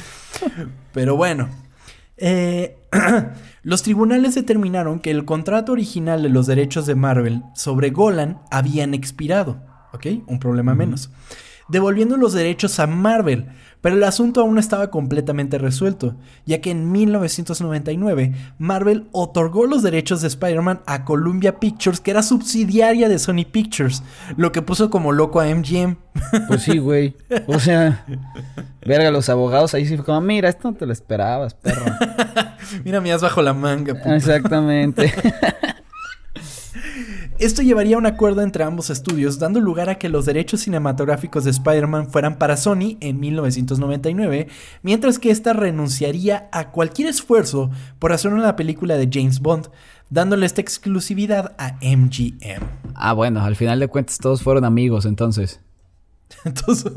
[0.92, 1.48] Pero bueno,
[2.20, 2.76] eh,
[3.62, 8.94] los tribunales determinaron que el contrato original de los derechos de Marvel sobre Golan habían
[8.94, 9.62] expirado.
[9.92, 10.06] ¿Ok?
[10.26, 11.10] Un problema menos.
[11.68, 13.48] Devolviendo los derechos a Marvel,
[13.80, 16.14] pero el asunto aún no estaba completamente resuelto,
[16.46, 22.22] ya que en 1999 Marvel otorgó los derechos de Spider-Man a Columbia Pictures, que era
[22.22, 24.02] subsidiaria de Sony Pictures,
[24.36, 25.96] lo que puso como loco a MGM.
[26.48, 27.16] Pues sí, güey.
[27.46, 28.04] O sea,
[28.84, 31.84] verga, los abogados ahí sí fue como, mira, esto no te lo esperabas, perro.
[32.84, 33.92] mira, me has bajo la manga.
[34.14, 35.12] Exactamente.
[37.40, 41.42] Esto llevaría a un acuerdo entre ambos estudios, dando lugar a que los derechos cinematográficos
[41.44, 44.46] de Spider-Man fueran para Sony en 1999,
[44.82, 49.70] mientras que ésta renunciaría a cualquier esfuerzo por hacer una película de James Bond,
[50.10, 52.62] dándole esta exclusividad a MGM.
[52.94, 55.62] Ah, bueno, al final de cuentas todos fueron amigos entonces.
[56.44, 56.92] entonces...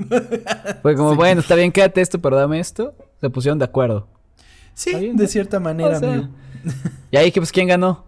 [0.82, 2.94] Fue como, bueno, está bien, quédate esto, pero dame esto.
[3.22, 4.10] Se pusieron de acuerdo.
[4.74, 6.28] Sí, de cierta manera, amigo.
[7.12, 8.04] Y ahí, pues, ¿quién ganó?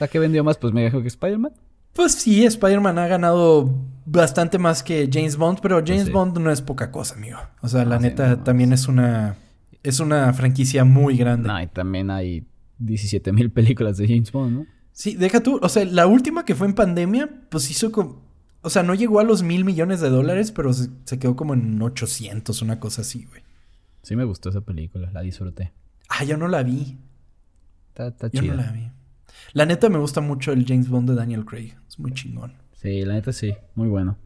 [0.00, 0.58] Sea, ¿qué vendió más?
[0.58, 1.52] Pues me dijo que Spider-Man.
[1.92, 3.72] Pues sí, Spider-Man ha ganado
[4.04, 7.38] bastante más que James Bond, pero pues James Bond no es poca cosa, amigo.
[7.62, 9.36] O sea, la neta también es una
[9.82, 11.48] es una franquicia muy grande.
[11.48, 12.46] No, y también hay
[12.78, 14.66] 17 mil películas de James Bond, ¿no?
[14.92, 18.22] Sí, deja tú, o sea, la última que fue en pandemia, pues hizo como,
[18.60, 21.80] o sea, no llegó a los mil millones de dólares, pero se, quedó como en
[21.80, 23.42] 800, una cosa así, güey.
[24.02, 25.72] Sí me gustó esa película, la disfruté.
[26.08, 26.98] Ah, yo no la vi.
[27.88, 28.90] Está, está yo no la vi.
[29.52, 31.74] La neta me gusta mucho el James Bond de Daniel Craig.
[31.88, 32.54] Es muy chingón.
[32.80, 33.54] Sí, la neta sí.
[33.74, 34.16] Muy bueno.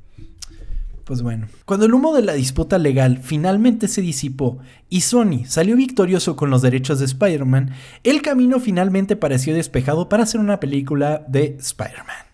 [1.04, 5.76] Pues bueno, cuando el humo de la disputa legal finalmente se disipó y Sony salió
[5.76, 7.74] victorioso con los derechos de Spider-Man,
[8.04, 12.24] el camino finalmente pareció despejado para hacer una película de Spider-Man.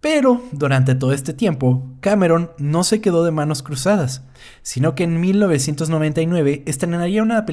[0.00, 4.22] Pero durante todo este tiempo, Cameron no se quedó de manos cruzadas,
[4.62, 7.44] sino que en 1999 estrenaría una,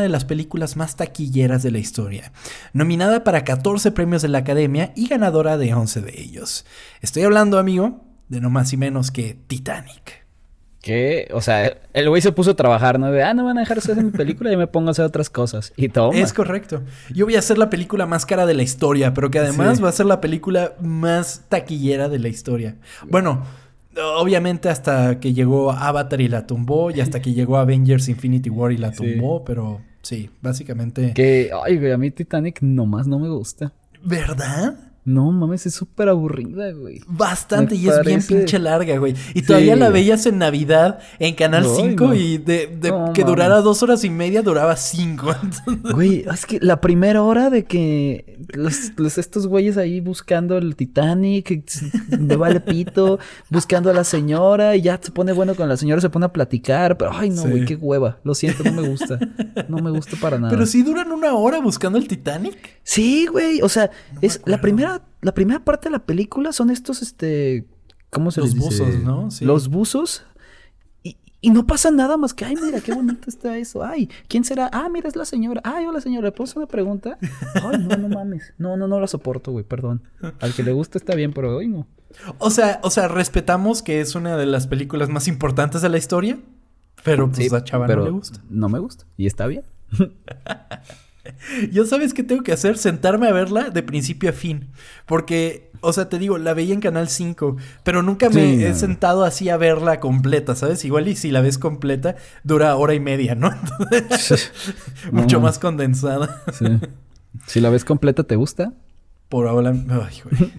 [0.00, 2.32] de las películas más taquilleras de la historia,
[2.72, 6.64] nominada para 14 premios de la Academia y ganadora de 11 de ellos.
[7.00, 10.25] Estoy hablando, amigo, de no más y menos que Titanic.
[10.86, 13.10] Que, o sea, el güey se puso a trabajar, ¿no?
[13.10, 15.28] De, ah, no van a dejar hacer mi película y me pongo a hacer otras
[15.28, 15.72] cosas.
[15.76, 16.12] Y todo.
[16.12, 16.82] Es correcto.
[17.12, 19.88] Yo voy a hacer la película más cara de la historia, pero que además va
[19.88, 22.76] a ser la película más taquillera de la historia.
[23.10, 23.42] Bueno,
[23.96, 28.70] obviamente hasta que llegó Avatar y la tumbó, y hasta que llegó Avengers Infinity War
[28.70, 31.14] y la tumbó, pero sí, básicamente.
[31.14, 33.72] Que, ay, güey, a mí Titanic nomás no me gusta.
[34.04, 34.85] ¿Verdad?
[35.06, 37.00] No mames, es súper aburrida, güey.
[37.06, 39.14] Bastante, y es bien pinche larga, güey.
[39.34, 42.76] Y todavía la veías en Navidad en Canal 5 y de,
[43.14, 45.32] que durara dos horas y media duraba cinco.
[45.92, 51.64] Güey, es que la primera hora de que los, estos güeyes ahí buscando el Titanic,
[52.18, 56.00] me vale pito, buscando a la señora y ya se pone bueno con la señora,
[56.00, 58.18] se pone a platicar, pero ay no, güey, qué hueva.
[58.24, 59.18] Lo siento, no me gusta.
[59.68, 60.50] No me gusta para nada.
[60.50, 62.80] Pero si duran una hora buscando el Titanic.
[62.82, 63.90] Sí, güey, o sea,
[64.20, 67.66] es la primera la primera parte de la película son estos, este,
[68.10, 68.82] ¿cómo se Los les dice?
[68.84, 69.30] buzos, ¿no?
[69.30, 69.44] Sí.
[69.44, 70.24] Los buzos.
[71.02, 73.84] Y, y, no pasa nada más que, ay, mira, qué bonito está eso.
[73.84, 74.68] Ay, ¿quién será?
[74.72, 75.60] Ah, mira, es la señora.
[75.64, 77.18] Ay, hola, señora, ¿le puedo hacer una pregunta?
[77.54, 78.54] Ay, no, no mames.
[78.58, 80.02] No, no, no la soporto, güey, perdón.
[80.40, 81.86] Al que le gusta está bien, pero hoy no.
[82.38, 85.98] O sea, o sea, respetamos que es una de las películas más importantes de la
[85.98, 86.38] historia,
[87.04, 88.40] pero pues a Chava no le gusta.
[88.48, 89.04] No me gusta.
[89.16, 89.62] Y está bien.
[91.72, 94.68] Yo sabes qué tengo que hacer, sentarme a verla de principio a fin.
[95.06, 99.24] Porque, o sea, te digo, la veía en Canal 5, pero nunca me he sentado
[99.24, 100.84] así a verla completa, ¿sabes?
[100.84, 103.50] Igual y si la ves completa, dura hora y media, ¿no?
[105.12, 106.42] mucho más condensada.
[107.46, 108.72] Si la ves completa, ¿te gusta?
[109.28, 109.70] Por ahora...
[109.70, 110.52] Ay, güey.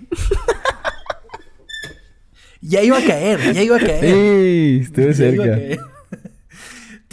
[2.61, 4.01] ya iba a caer, ya iba a caer.
[4.01, 5.83] Sí, estuve cerca.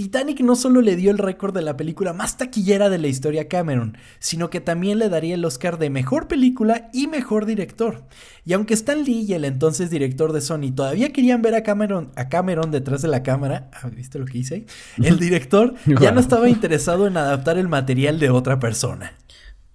[0.04, 3.42] Titanic no solo le dio el récord de la película más taquillera de la historia
[3.42, 8.04] a Cameron, sino que también le daría el Oscar de mejor película y mejor director.
[8.44, 12.12] Y aunque Stan Lee y el entonces director de Sony todavía querían ver a Cameron,
[12.16, 14.66] a Cameron detrás de la cámara, ah, ¿viste lo que hice?
[15.02, 19.14] El director ya no estaba interesado en adaptar el material de otra persona.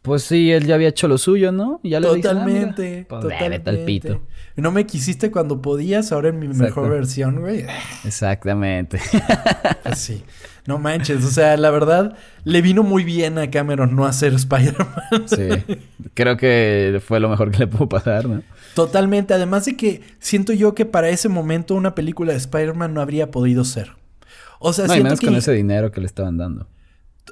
[0.10, 1.80] Pues sí, él ya había hecho lo suyo, ¿no?
[1.84, 3.86] Ya le ah, totalmente, pues totalmente.
[3.86, 4.22] pito.
[4.56, 7.68] No me quisiste cuando podías, ahora en mi mejor versión, güey.
[8.04, 9.00] Exactamente.
[9.84, 10.24] Pues sí.
[10.66, 15.28] No manches, o sea, la verdad, le vino muy bien a Cameron no hacer Spider-Man.
[15.28, 15.78] Sí,
[16.16, 18.42] creo que fue lo mejor que le pudo pasar, ¿no?
[18.74, 23.02] Totalmente, además de que siento yo que para ese momento una película de Spider-Man no
[23.02, 23.92] habría podido ser.
[24.58, 26.68] O sea, no, y menos con ese dinero que le estaban dando.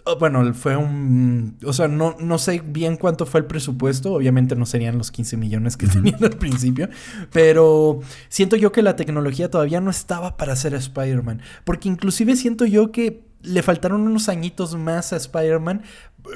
[0.05, 1.57] Oh, bueno, fue un...
[1.65, 4.13] O sea, no, no sé bien cuánto fue el presupuesto.
[4.13, 6.89] Obviamente no serían los 15 millones que tenían al principio.
[7.31, 11.41] Pero siento yo que la tecnología todavía no estaba para hacer a Spider-Man.
[11.63, 15.83] Porque inclusive siento yo que le faltaron unos añitos más a Spider-Man.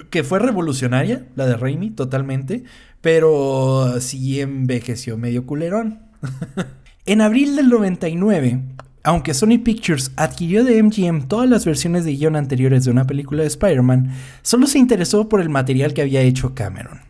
[0.09, 2.63] Que fue revolucionaria, la de Raimi, totalmente.
[3.01, 5.99] Pero sí envejeció medio culerón.
[7.05, 8.61] en abril del 99
[9.03, 13.41] aunque Sony Pictures adquirió de MGM todas las versiones de guion anteriores de una película
[13.41, 17.01] de Spider-Man, solo se interesó por el material que había hecho Cameron,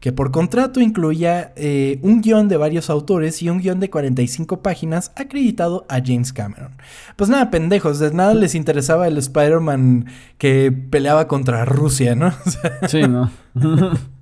[0.00, 4.62] que por contrato incluía eh, un guion de varios autores y un guion de 45
[4.62, 6.72] páginas acreditado a James Cameron.
[7.16, 10.06] Pues nada, pendejos, de nada les interesaba el Spider-Man
[10.38, 12.32] que peleaba contra Rusia, ¿no?
[12.88, 13.30] sí, ¿no?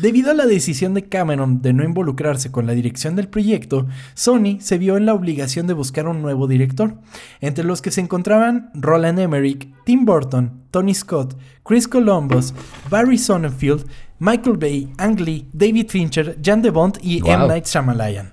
[0.00, 4.60] Debido a la decisión de Cameron de no involucrarse con la dirección del proyecto, Sony
[4.60, 6.94] se vio en la obligación de buscar un nuevo director,
[7.40, 12.54] entre los que se encontraban Roland Emmerich, Tim Burton, Tony Scott, Chris Columbus,
[12.88, 13.86] Barry Sonnenfeld,
[14.20, 17.48] Michael Bay, Ang Lee, David Fincher, Jan de Bond y M.
[17.48, 18.32] Night Shyamalan.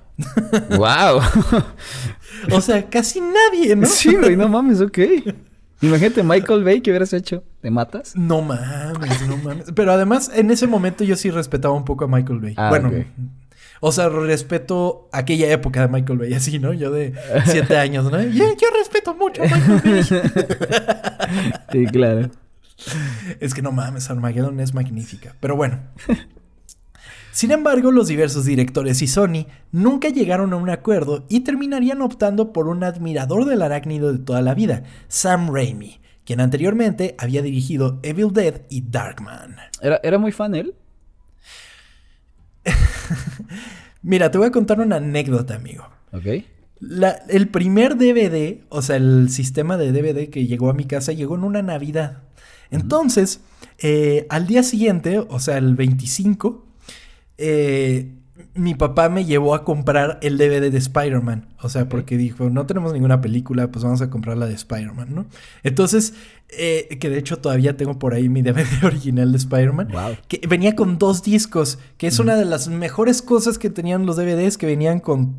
[0.69, 1.19] ¡Wow!
[2.51, 3.87] o sea, casi nadie, ¿no?
[3.87, 4.99] Sí, güey, no mames, ok.
[5.85, 7.43] Imagínate Michael Bay, ¿qué hubieras hecho?
[7.61, 8.15] ¿Te matas?
[8.15, 9.71] No mames, no mames.
[9.73, 12.53] Pero además, en ese momento yo sí respetaba un poco a Michael Bay.
[12.57, 12.91] Ah, bueno,
[13.81, 16.73] o sea, respeto aquella época de Michael Bay, así, ¿no?
[16.73, 17.13] Yo de
[17.45, 18.21] siete años, ¿no?
[18.21, 20.03] Yo, yo respeto mucho a Michael Bay.
[21.71, 22.29] sí, claro.
[23.39, 25.35] Es que no mames, Armageddon es magnífica.
[25.39, 25.79] Pero bueno.
[27.35, 32.53] Sin embargo, los diversos directores y Sony nunca llegaron a un acuerdo y terminarían optando
[32.53, 37.99] por un admirador del arácnido de toda la vida, Sam Raimi, quien anteriormente había dirigido
[38.03, 39.57] Evil Dead y Darkman.
[39.81, 40.75] ¿Era, era muy fan él?
[44.01, 45.89] Mira, te voy a contar una anécdota, amigo.
[46.13, 46.45] Ok.
[47.27, 51.35] el primer DVD, o sea, el sistema de DVD que llegó a mi casa, llegó
[51.35, 52.23] en una Navidad.
[52.71, 53.41] Entonces,
[53.79, 56.64] eh, al día siguiente, o sea, el 25,
[57.37, 58.11] eh,
[58.53, 61.47] mi papá me llevó a comprar el DVD de Spider-Man.
[61.61, 65.13] O sea, porque dijo, no tenemos ninguna película, pues vamos a comprar la de Spider-Man,
[65.13, 65.25] ¿no?
[65.63, 66.13] Entonces,
[66.49, 69.89] eh, que de hecho todavía tengo por ahí mi DVD original de Spider-Man.
[70.27, 74.17] Que venía con dos discos, que es una de las mejores cosas que tenían los
[74.17, 75.35] DVDs, que venían con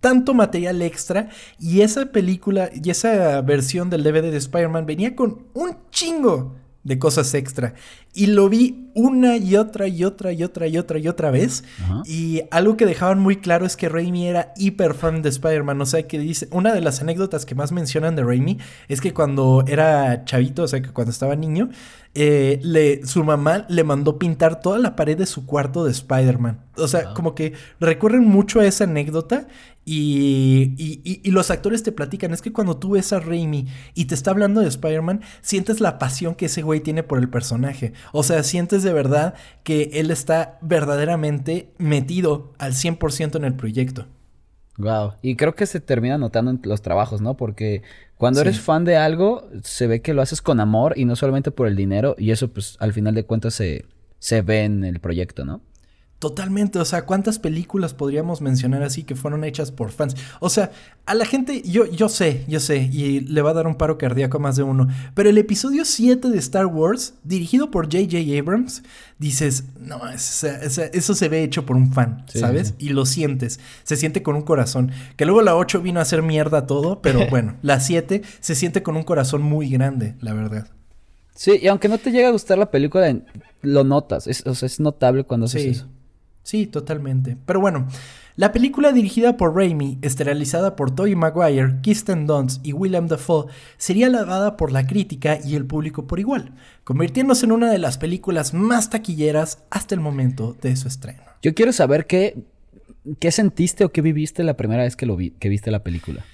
[0.00, 1.28] tanto material extra.
[1.58, 6.56] Y esa película y esa versión del DVD de Spider-Man venía con un chingo
[6.88, 7.74] de cosas extra.
[8.14, 11.62] Y lo vi una y otra y otra y otra y otra y otra vez.
[12.06, 15.80] Y algo que dejaban muy claro es que Raimi era hiper fan de Spider-Man.
[15.82, 18.58] O sea, que dice, una de las anécdotas que más mencionan de Raimi
[18.88, 21.68] es que cuando era chavito, o sea, que cuando estaba niño,
[22.14, 26.64] eh, le, su mamá le mandó pintar toda la pared de su cuarto de Spider-Man.
[26.76, 29.46] O sea, como que recorren mucho a esa anécdota
[29.84, 34.04] y, y, y, los actores te platican, es que cuando tú ves a Raimi y
[34.04, 37.94] te está hablando de Spider-Man, sientes la pasión que ese güey tiene por el personaje.
[38.12, 44.06] O sea, sientes de verdad que él está verdaderamente metido al 100% en el proyecto.
[44.78, 45.14] Wow.
[45.22, 47.36] Y creo que se termina notando en los trabajos, ¿no?
[47.36, 47.82] Porque
[48.16, 51.50] cuando eres fan de algo, se ve que lo haces con amor y no solamente
[51.50, 52.14] por el dinero.
[52.16, 53.84] Y eso, pues, al final de cuentas se,
[54.20, 55.60] se ve en el proyecto, ¿no?
[56.18, 60.16] Totalmente, o sea, ¿cuántas películas podríamos mencionar así que fueron hechas por fans?
[60.40, 60.72] O sea,
[61.06, 63.98] a la gente, yo, yo sé, yo sé, y le va a dar un paro
[63.98, 68.36] cardíaco a más de uno, pero el episodio 7 de Star Wars, dirigido por J.J.
[68.36, 68.82] Abrams,
[69.20, 72.74] dices, no, eso se ve hecho por un fan, ¿sabes?
[72.78, 76.22] Y lo sientes, se siente con un corazón, que luego la 8 vino a hacer
[76.22, 80.66] mierda todo, pero bueno, la 7 se siente con un corazón muy grande, la verdad.
[81.36, 83.16] Sí, y aunque no te llegue a gustar la película,
[83.62, 85.88] lo notas, es, o sea, es notable cuando haces eso.
[86.48, 87.36] Sí, totalmente.
[87.44, 87.86] Pero bueno,
[88.34, 94.06] la película dirigida por Raimi, esterilizada por Tobey Maguire, Kirsten Dunst y William Dafoe, sería
[94.06, 98.54] alabada por la crítica y el público por igual, convirtiéndose en una de las películas
[98.54, 101.20] más taquilleras hasta el momento de su estreno.
[101.42, 102.38] Yo quiero saber qué,
[103.20, 106.24] qué sentiste o qué viviste la primera vez que, lo vi, que viste la película.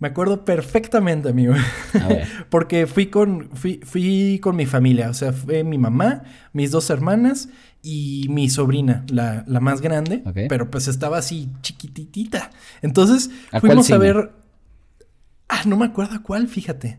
[0.00, 1.54] Me acuerdo perfectamente, amigo.
[2.50, 5.08] Porque fui con, fui, fui, con mi familia.
[5.08, 7.48] O sea, fue mi mamá, mis dos hermanas
[7.86, 12.50] y mi sobrina, la, la más grande, pero pues estaba así chiquititita.
[12.80, 13.30] Entonces
[13.60, 14.32] fuimos a ver...
[15.50, 16.98] Ah, no me acuerdo a cuál, fíjate.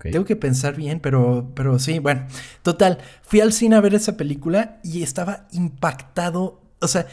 [0.00, 2.26] Tengo que pensar bien, pero, pero sí, bueno.
[2.62, 6.60] Total, fui al cine a ver esa película y estaba impactado.
[6.80, 7.06] O sea,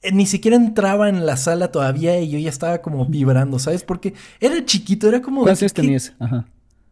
[0.00, 3.82] eh, ni siquiera entraba en la sala todavía y yo ya estaba como vibrando, ¿sabes?
[3.82, 5.42] Porque era chiquito, era como...
[5.42, 6.14] ¿Cuántos años tenías?
[6.20, 6.46] Ajá.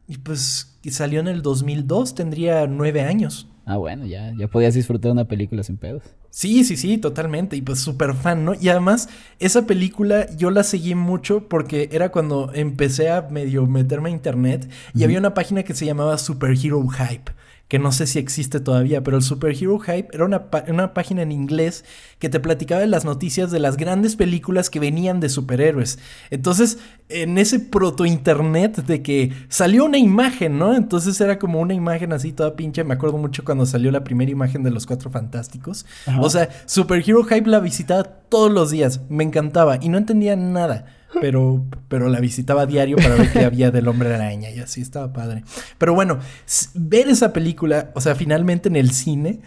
[0.08, 3.46] Y pues salió en el 2002, tendría nueve años.
[3.70, 6.02] Ah, bueno, ya, ya podías disfrutar de una película sin pedos.
[6.30, 7.54] Sí, sí, sí, totalmente.
[7.54, 8.54] Y pues súper fan, ¿no?
[8.58, 9.10] Y además,
[9.40, 14.70] esa película yo la seguí mucho porque era cuando empecé a medio meterme a internet
[14.94, 17.32] y había una página que se llamaba Superhero Hype
[17.68, 21.32] que no sé si existe todavía, pero el Superhero Hype era una, una, página en
[21.32, 21.84] inglés
[22.18, 25.98] que te platicaba de las noticias de las grandes películas que venían de superhéroes.
[26.30, 26.78] Entonces,
[27.10, 30.74] en ese proto-internet de que salió una imagen, ¿no?
[30.74, 32.84] Entonces era como una imagen así toda pinche.
[32.84, 35.84] Me acuerdo mucho cuando salió la primera imagen de los Cuatro Fantásticos.
[36.20, 39.02] O sea, Superhero Hype la visitaba todos los días.
[39.10, 43.44] Me encantaba y no entendía nada pero, pero la visitaba a diario para ver qué
[43.44, 45.44] había del hombre araña y así estaba padre.
[45.78, 46.18] Pero bueno,
[46.74, 49.40] ver esa película, o sea, finalmente en el cine,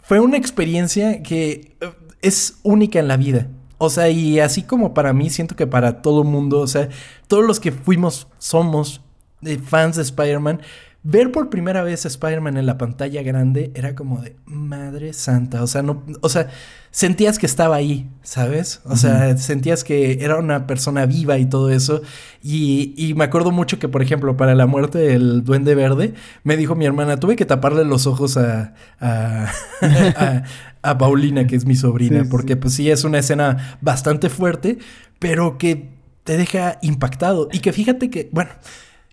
[0.00, 3.48] fue una experiencia que eh, es única en la vida.
[3.78, 6.88] O sea, y así como para mí, siento que para todo mundo, o sea,
[7.26, 9.00] todos los que fuimos, somos
[9.42, 10.60] eh, fans de Spider-Man,
[11.04, 15.62] ver por primera vez a Spider-Man en la pantalla grande era como de madre santa.
[15.62, 16.48] O sea, no, o sea,
[16.92, 18.82] sentías que estaba ahí, ¿sabes?
[18.84, 22.02] O sea, sentías que era una persona viva y todo eso.
[22.40, 26.56] Y, y, me acuerdo mucho que, por ejemplo, para la muerte del Duende Verde, me
[26.56, 29.52] dijo mi hermana, tuve que taparle los ojos a, a,
[30.82, 34.78] a, Paulina, que es mi sobrina, porque pues sí, es una escena bastante fuerte,
[35.18, 35.90] pero que
[36.22, 37.48] te deja impactado.
[37.52, 38.50] Y que fíjate que, bueno.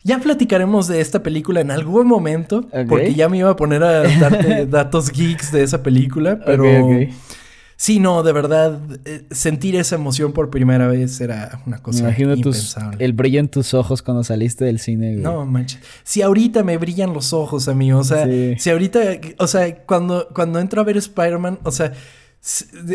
[0.03, 4.03] Ya platicaremos de esta película en algún momento, porque ya me iba a poner a
[4.19, 6.65] darte datos geeks de esa película, pero
[7.75, 12.33] sí, no, de verdad, eh, sentir esa emoción por primera vez era una cosa imagino
[12.33, 13.03] impensable.
[13.03, 15.13] el brillo en tus ojos cuando saliste del cine.
[15.15, 15.81] No, manches.
[16.03, 18.25] Si ahorita me brillan los ojos, amigo, o sea,
[18.57, 18.99] si ahorita,
[19.37, 21.93] o sea, cuando, cuando entro a ver Spider-Man, o sea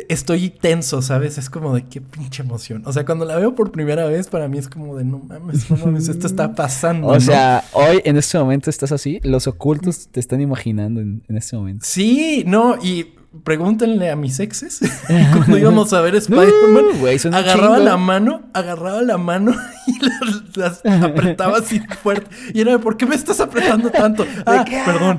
[0.08, 1.36] estoy tenso, ¿sabes?
[1.36, 2.82] Es como de qué pinche emoción.
[2.86, 5.70] O sea, cuando la veo por primera vez, para mí es como de no mames,
[5.70, 7.08] no mames, esto está pasando.
[7.08, 11.56] O sea, hoy en este momento estás así, los ocultos te están imaginando en, este
[11.56, 11.84] momento.
[11.86, 14.80] Sí, no, y pregúntenle a mis exes
[15.36, 17.34] cuando íbamos a ver Spider-Man.
[17.34, 19.54] agarraba la mano, agarraba la mano
[19.86, 22.30] y las, apretaba así fuerte.
[22.54, 24.24] Y era, ¿por qué me estás apretando tanto?
[24.46, 25.18] Ah, perdón.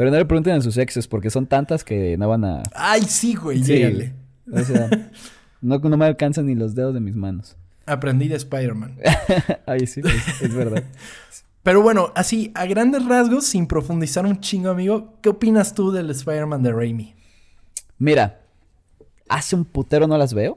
[0.00, 2.62] Pero no le pregunten a sus exes porque son tantas que no van a.
[2.74, 3.84] Ay, sí, güey, sí.
[4.50, 4.88] O sea,
[5.60, 7.54] no, no me alcanzan ni los dedos de mis manos.
[7.84, 8.96] Aprendí de Spider-Man.
[9.66, 10.00] Ay, sí,
[10.40, 10.84] es, verdad.
[11.62, 16.08] Pero bueno, así, a grandes rasgos, sin profundizar un chingo, amigo, ¿qué opinas tú del
[16.08, 17.14] Spider-Man de Raimi?
[17.98, 18.40] Mira,
[19.28, 20.56] hace un putero no las veo,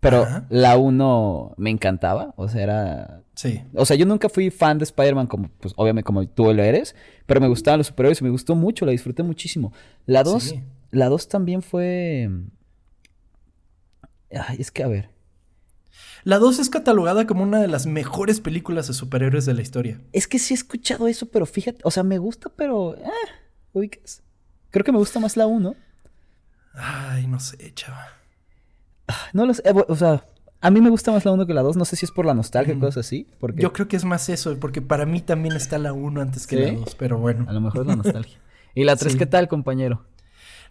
[0.00, 3.62] pero la uno me encantaba, o sea, era Sí.
[3.74, 6.96] O sea, yo nunca fui fan de Spider-Man como, pues, obviamente como tú lo eres,
[7.24, 9.72] pero me gustaban los superhéroes y me gustó mucho, la disfruté muchísimo.
[10.06, 10.56] La 2,
[10.90, 12.28] la 2 también fue...
[14.32, 15.10] Ay, es que a ver.
[16.24, 20.00] La 2 es catalogada como una de las mejores películas de superhéroes de la historia.
[20.12, 22.96] Es que sí he escuchado eso, pero fíjate, o sea, me gusta, pero...
[22.96, 23.08] Eh,
[23.72, 24.24] ubicas.
[24.70, 25.76] Creo que me gusta más la 1.
[26.74, 28.17] Ay, no sé, chava.
[29.32, 30.24] No lo sé, eh, o sea,
[30.60, 31.76] a mí me gusta más la 1 que la 2.
[31.76, 33.26] No sé si es por la nostalgia o cosas así.
[33.38, 33.62] Porque...
[33.62, 36.56] Yo creo que es más eso, porque para mí también está la 1 antes que
[36.56, 37.46] la 2, pero bueno.
[37.48, 38.38] A lo mejor es la nostalgia.
[38.74, 40.02] ¿Y la 3 qué tal, compañero?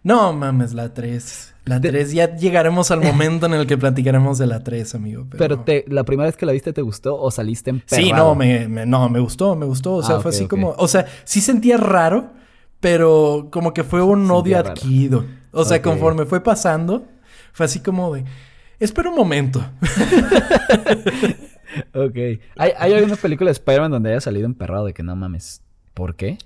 [0.02, 1.54] No mames, la 3.
[1.64, 5.26] La 3, ya llegaremos al momento en el que platicaremos de la 3, amigo.
[5.36, 8.34] Pero, te, la primera vez que la viste, ¿te gustó o saliste en Sí, no
[8.34, 9.94] me, no, me gustó, me gustó.
[9.94, 10.74] O sea, ah, fue así como.
[10.78, 12.30] O sea, sí sentía raro,
[12.80, 15.24] pero como que fue un odio adquirido.
[15.52, 17.06] O sea, conforme fue pasando,
[17.58, 18.24] fue así como de.
[18.78, 19.58] Espera un momento.
[21.92, 22.16] ok.
[22.56, 25.60] ¿Hay, ¿Hay alguna película de Spider-Man donde haya salido emperrado de que no mames?
[25.92, 26.38] ¿Por qué?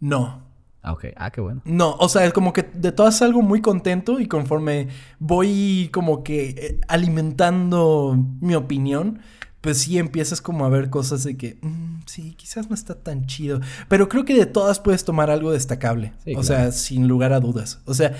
[0.00, 0.42] No.
[0.82, 1.08] Ah, ok.
[1.16, 1.60] Ah, qué bueno.
[1.66, 4.88] No, o sea, es como que de todas salgo muy contento y conforme
[5.18, 9.18] voy como que eh, alimentando mi opinión,
[9.60, 13.26] pues sí empiezas como a ver cosas de que, mm, sí, quizás no está tan
[13.26, 13.60] chido.
[13.88, 16.14] Pero creo que de todas puedes tomar algo destacable.
[16.34, 17.82] o sea, sin lugar a dudas.
[17.84, 18.16] O sea,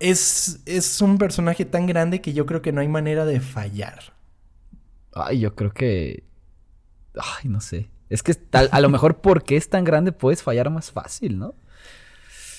[0.00, 4.14] es, es un personaje tan grande que yo creo que no hay manera de fallar.
[5.14, 6.24] Ay, yo creo que...
[7.14, 7.90] Ay, no sé.
[8.08, 11.54] Es que tal, a lo mejor porque es tan grande puedes fallar más fácil, ¿no?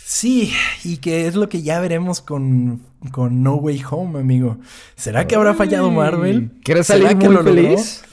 [0.06, 0.52] Sí,
[0.84, 2.82] y que es lo que ya veremos con,
[3.12, 4.58] con No Way Home, amigo.
[4.96, 6.52] ¿Será que habrá fallado Marvel?
[6.64, 8.04] ¿Quieres salir muy lo feliz?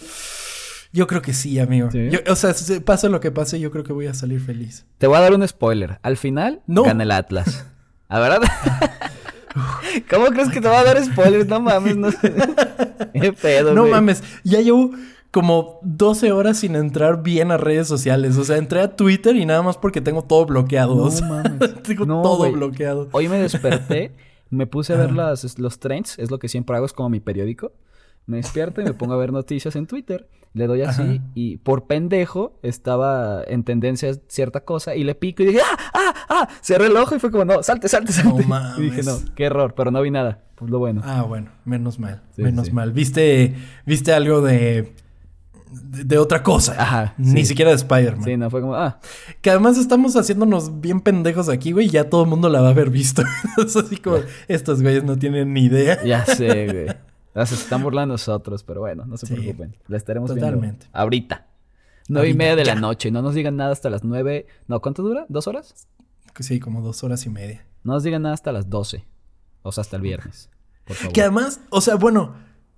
[0.93, 1.89] Yo creo que sí, amigo.
[2.29, 2.55] o sea,
[2.85, 4.87] pase lo que pase, yo creo que voy a salir feliz.
[4.99, 5.99] Te voy a dar un spoiler.
[6.03, 6.85] Al final, no.
[6.85, 7.67] gana el Atlas.
[8.09, 8.43] ¿A verdad?
[10.11, 11.47] ¿Cómo crees que te va a dar spoilers?
[11.47, 12.33] No mames, no sé.
[13.21, 14.91] ¿Qué pedo, No mames, ya llevo
[15.31, 18.37] como 12 horas sin entrar bien a redes sociales.
[18.39, 20.95] O sea, entré a Twitter y nada más porque tengo todo bloqueado.
[20.95, 21.83] No mames.
[21.83, 23.09] tengo todo bloqueado.
[23.13, 24.13] Hoy me desperté,
[24.51, 27.21] me puse a ver las, los trends, es lo que siempre hago, es como mi
[27.21, 27.73] periódico.
[28.27, 30.29] Me despierto y me pongo a ver noticias en Twitter.
[30.53, 35.47] Le doy así y por pendejo estaba en tendencia cierta cosa y le pico y
[35.47, 35.77] dije, ¡ah!
[35.93, 36.15] ¡ah!
[36.29, 36.49] ¡ah!
[36.63, 38.43] Cerré el ojo y fue como, no, salte, salte, salte.
[38.43, 38.79] No mames.
[38.79, 40.43] Y dije, no, qué error, pero no vi nada.
[40.55, 41.03] Pues lo bueno.
[41.05, 42.93] Ah, bueno, menos mal, menos mal.
[42.93, 43.55] ¿Viste,
[43.85, 44.95] ¿Viste algo de
[45.71, 46.75] de, otra cosa.
[46.79, 47.15] Ajá.
[47.19, 48.25] Ni siquiera de Spider-Man.
[48.25, 49.01] Sí, no, fue como, ah.
[49.41, 52.69] Que además estamos haciéndonos bien pendejos aquí, güey, y ya todo el mundo la va
[52.69, 53.23] a haber visto.
[53.65, 54.19] es así como,
[54.49, 56.03] estos güeyes no tienen ni idea.
[56.05, 56.97] Ya sé, güey.
[57.45, 59.77] Se están burlando nosotros, pero bueno, no se preocupen.
[59.89, 60.87] La estaremos Totalmente.
[60.87, 61.47] viendo ahorita.
[62.09, 63.11] Nueve y media de la noche.
[63.11, 64.47] No nos digan nada hasta las nueve.
[64.69, 65.27] No, ¿cuánto dura?
[65.29, 65.89] ¿Dos horas?
[66.39, 67.67] Sí, como dos horas y media.
[67.83, 69.05] No nos digan nada hasta las doce.
[69.63, 70.49] O sea, hasta el viernes.
[70.85, 71.13] Por favor.
[71.13, 72.35] Que además, o sea, bueno,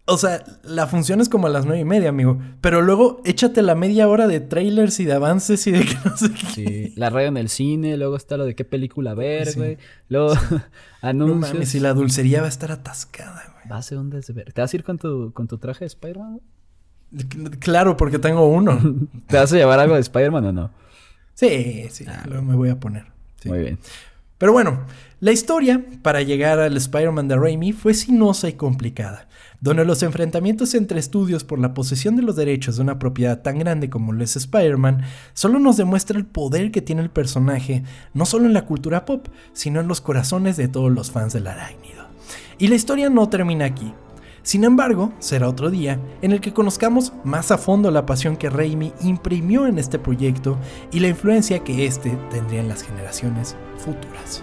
[0.06, 2.38] o sea, la función es como a las nueve y media, amigo.
[2.62, 6.16] Pero luego échate la media hora de trailers y de avances y de que no
[6.16, 6.46] sé qué.
[6.46, 9.76] Sí, la radio en el cine, luego está lo de qué película ver, güey.
[10.08, 10.32] Luego
[11.02, 11.40] anuncios.
[11.50, 13.57] No mames, y la dulcería va a estar atascada, güey.
[13.70, 14.52] Va a ser un desver.
[14.52, 16.40] ¿Te vas a ir con tu, con tu traje de Spider-Man?
[17.58, 18.78] Claro, porque tengo uno.
[19.26, 20.70] ¿Te vas a llevar algo de Spider-Man o no?
[21.34, 23.06] Sí, sí, ah, luego me voy a poner.
[23.44, 23.78] Muy bien.
[24.38, 24.86] Pero bueno,
[25.20, 29.28] la historia para llegar al Spider-Man de Raimi fue sinuosa y complicada
[29.60, 33.58] donde los enfrentamientos entre estudios por la posesión de los derechos de una propiedad tan
[33.58, 35.02] grande como lo es Spider-Man
[35.34, 37.82] solo nos demuestra el poder que tiene el personaje,
[38.14, 41.46] no solo en la cultura pop, sino en los corazones de todos los fans del
[41.46, 42.07] arácnido.
[42.58, 43.92] Y la historia no termina aquí.
[44.42, 48.50] Sin embargo, será otro día en el que conozcamos más a fondo la pasión que
[48.50, 50.58] Raimi imprimió en este proyecto
[50.90, 54.42] y la influencia que éste tendría en las generaciones futuras.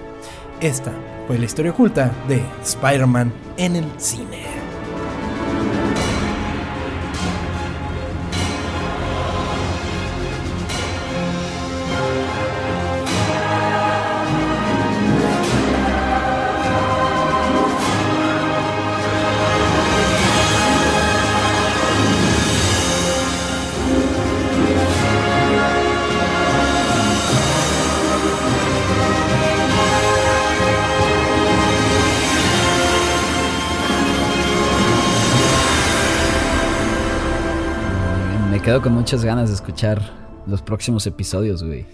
[0.62, 0.92] Esta
[1.28, 4.65] fue la historia oculta de Spider-Man en el cine.
[38.76, 40.02] Quedo con muchas ganas de escuchar
[40.46, 41.86] los próximos episodios, güey.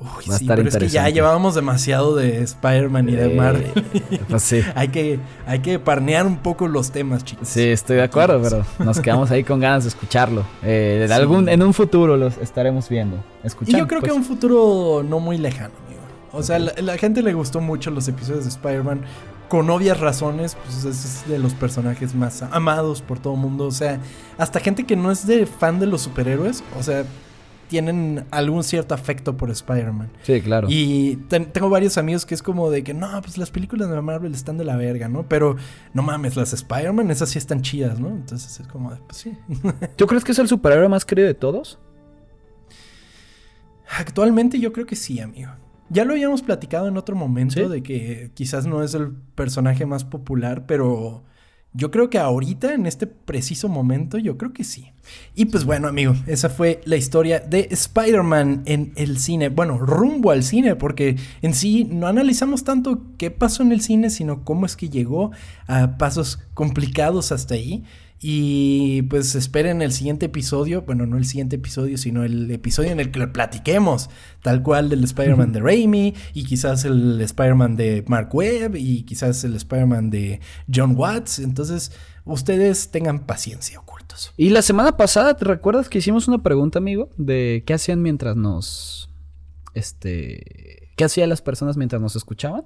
[0.00, 3.72] Uy, Va a estar pero es que ya llevábamos demasiado de Spider-Man y de Marvel.
[4.28, 4.60] pues sí.
[4.76, 7.48] hay, que, hay que parnear un poco los temas, chicos.
[7.48, 10.44] Sí, estoy de acuerdo, pero nos quedamos ahí con ganas de escucharlo.
[10.62, 13.76] Eh, algún, en un futuro los estaremos viendo, escuchando.
[13.76, 14.18] Y yo creo que pues.
[14.18, 16.02] un futuro no muy lejano, amigo.
[16.30, 19.00] O sea, la, la gente le gustó mucho los episodios de Spider-Man
[19.48, 23.66] con obvias razones, pues es de los personajes más amados por todo el mundo.
[23.66, 24.00] O sea,
[24.36, 27.04] hasta gente que no es de fan de los superhéroes, o sea,
[27.68, 30.10] tienen algún cierto afecto por Spider-Man.
[30.22, 30.68] Sí, claro.
[30.70, 34.34] Y tengo varios amigos que es como de que no, pues las películas de Marvel
[34.34, 35.28] están de la verga, ¿no?
[35.28, 35.56] Pero
[35.92, 38.08] no mames, las Spider-Man, esas sí están chidas, ¿no?
[38.08, 39.36] Entonces es como de, pues sí.
[39.96, 41.78] ¿Tú crees que es el superhéroe más querido de todos?
[43.96, 45.50] Actualmente yo creo que sí, amigo.
[45.90, 50.04] Ya lo habíamos platicado en otro momento de que quizás no es el personaje más
[50.04, 51.24] popular, pero
[51.72, 54.92] yo creo que ahorita, en este preciso momento, yo creo que sí.
[55.34, 59.48] Y pues bueno, amigo, esa fue la historia de Spider-Man en el cine.
[59.48, 64.10] Bueno, rumbo al cine, porque en sí no analizamos tanto qué pasó en el cine,
[64.10, 65.30] sino cómo es que llegó
[65.66, 67.84] a pasos complicados hasta ahí.
[68.20, 72.98] Y pues esperen el siguiente episodio, bueno, no el siguiente episodio, sino el episodio en
[72.98, 74.10] el que lo platiquemos,
[74.42, 79.44] tal cual del Spider-Man de Raimi, y quizás el Spider-Man de Mark Webb, y quizás
[79.44, 80.40] el Spider-Man de
[80.72, 81.38] John Watts.
[81.38, 81.92] Entonces,
[82.24, 84.32] ustedes tengan paciencia, ocultos.
[84.36, 87.10] Y la semana pasada, ¿te recuerdas que hicimos una pregunta, amigo?
[87.18, 89.10] De qué hacían mientras nos.
[89.74, 90.90] Este.
[90.96, 92.64] ¿Qué hacían las personas mientras nos escuchaban?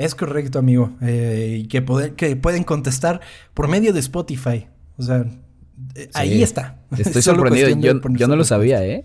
[0.00, 0.92] Es correcto, amigo.
[1.02, 1.84] Eh, y que,
[2.16, 3.20] que pueden contestar
[3.52, 4.66] por medio de Spotify.
[4.96, 5.26] O sea,
[5.94, 6.80] eh, ahí está.
[6.98, 7.68] Estoy sorprendido.
[7.68, 9.04] Yo, yo no lo sabía, ¿eh?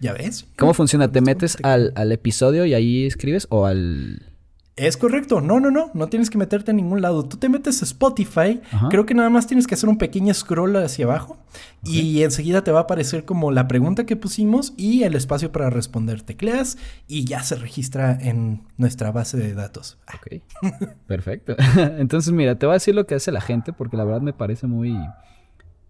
[0.00, 0.46] ¿Ya ves?
[0.58, 1.10] ¿Cómo funciona?
[1.10, 4.33] ¿Te metes al, al episodio y ahí escribes o al...?
[4.76, 7.24] Es correcto, no, no, no, no tienes que meterte a ningún lado.
[7.24, 8.60] Tú te metes a Spotify,
[8.90, 11.38] creo que nada más tienes que hacer un pequeño scroll hacia abajo
[11.84, 15.70] y enseguida te va a aparecer como la pregunta que pusimos y el espacio para
[15.70, 16.22] responder.
[16.22, 19.96] Tecleas y ya se registra en nuestra base de datos.
[20.12, 20.42] Ok,
[21.06, 21.54] perfecto.
[21.98, 24.32] Entonces, mira, te voy a decir lo que hace la gente porque la verdad me
[24.32, 24.98] parece muy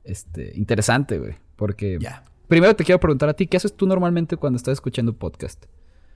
[0.04, 1.36] este, interesante, güey.
[1.56, 1.98] Porque
[2.48, 5.64] primero te quiero preguntar a ti, ¿qué haces tú normalmente cuando estás escuchando podcast?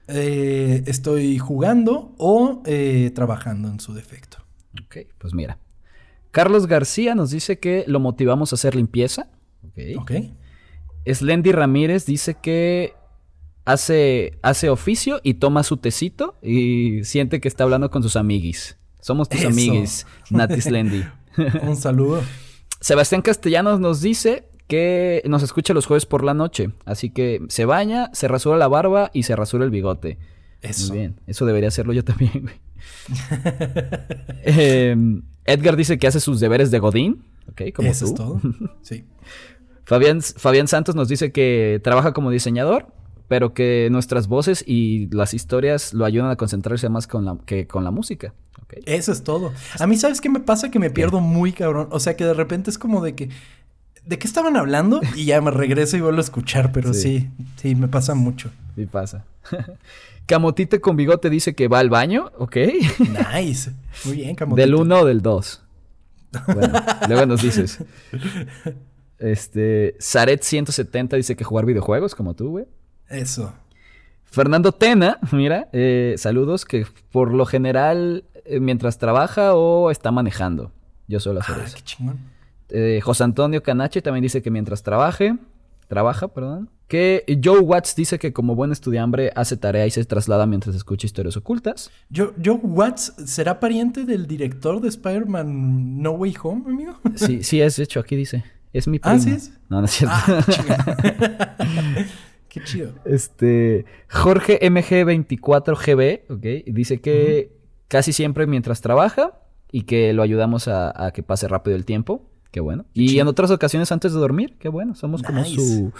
[0.09, 4.37] Eh, estoy jugando o eh, trabajando en su defecto.
[4.85, 5.59] Ok, pues mira.
[6.31, 9.29] Carlos García nos dice que lo motivamos a hacer limpieza.
[9.63, 10.01] Ok.
[10.01, 10.33] okay.
[11.05, 12.93] Slendy Ramírez dice que
[13.65, 18.77] hace, hace oficio y toma su tecito y siente que está hablando con sus amiguis.
[18.99, 21.05] Somos tus amiguis, Nati Slendy.
[21.63, 22.21] Un saludo.
[22.81, 26.69] Sebastián Castellanos nos dice que nos escucha los jueves por la noche.
[26.85, 30.19] Así que se baña, se rasura la barba y se rasura el bigote.
[30.61, 30.89] Eso.
[30.89, 31.19] Muy bien.
[31.25, 32.55] Eso debería hacerlo yo también, güey.
[34.43, 37.23] Em, Edgar dice que hace sus deberes de Godín.
[37.51, 38.39] Ok, como Eso es todo.
[38.83, 39.05] Sí.
[39.85, 42.93] Fabián, Fabián Santos nos dice que trabaja como diseñador,
[43.27, 47.65] pero que nuestras voces y las historias lo ayudan a concentrarse más con la, que
[47.65, 48.35] con la música.
[48.85, 49.51] Eso es todo.
[49.79, 50.69] A mí, ¿sabes qué me pasa?
[50.69, 51.87] Que me pierdo muy cabrón.
[51.89, 53.29] O sea, que de repente es como de que
[54.09, 55.01] ¿de qué estaban hablando?
[55.15, 58.49] Y ya me regreso y vuelvo a escuchar, pero sí, sí, me pasa mucho.
[58.75, 59.23] Sí pasa.
[60.25, 62.57] Camotite con bigote dice que va al baño, ok.
[63.33, 63.71] Nice.
[64.05, 64.61] Muy bien, Camotite.
[64.61, 65.63] ¿Del 1 o del 2?
[66.55, 67.83] Bueno, luego nos dices.
[69.19, 72.65] Este, Zaret 170 dice que jugar videojuegos como tú, güey.
[73.09, 73.53] Eso.
[74.25, 80.71] Fernando Tena, mira, eh, saludos, que por lo general eh, mientras trabaja o está manejando.
[81.07, 81.75] Yo suelo hacer ah, eso.
[81.77, 82.38] Qué chingón.
[82.69, 85.37] Eh, José Antonio Canache también dice que mientras trabaje,
[85.87, 86.69] trabaja, perdón.
[86.87, 91.05] Que Joe Watts dice que como buen estudiante hace tarea y se traslada mientras escucha
[91.05, 91.91] historias ocultas.
[92.15, 96.99] Joe, Joe Watts será pariente del director de Spider-Man No Way Home, amigo.
[97.15, 98.43] Sí, sí es, de hecho, aquí dice.
[98.71, 99.15] Es mi primo.
[99.15, 99.51] Ah, sí es.
[99.67, 100.15] No, no es cierto.
[100.15, 101.55] Ah,
[102.49, 102.93] Qué chido.
[103.05, 107.51] Este, Jorge MG24GB, ok, dice que
[107.87, 109.39] casi siempre mientras trabaja
[109.71, 112.28] y que lo ayudamos a que pase rápido el tiempo.
[112.51, 112.85] Qué bueno.
[112.93, 114.95] y en otras ocasiones antes de dormir, qué bueno.
[114.95, 115.91] Somos como su.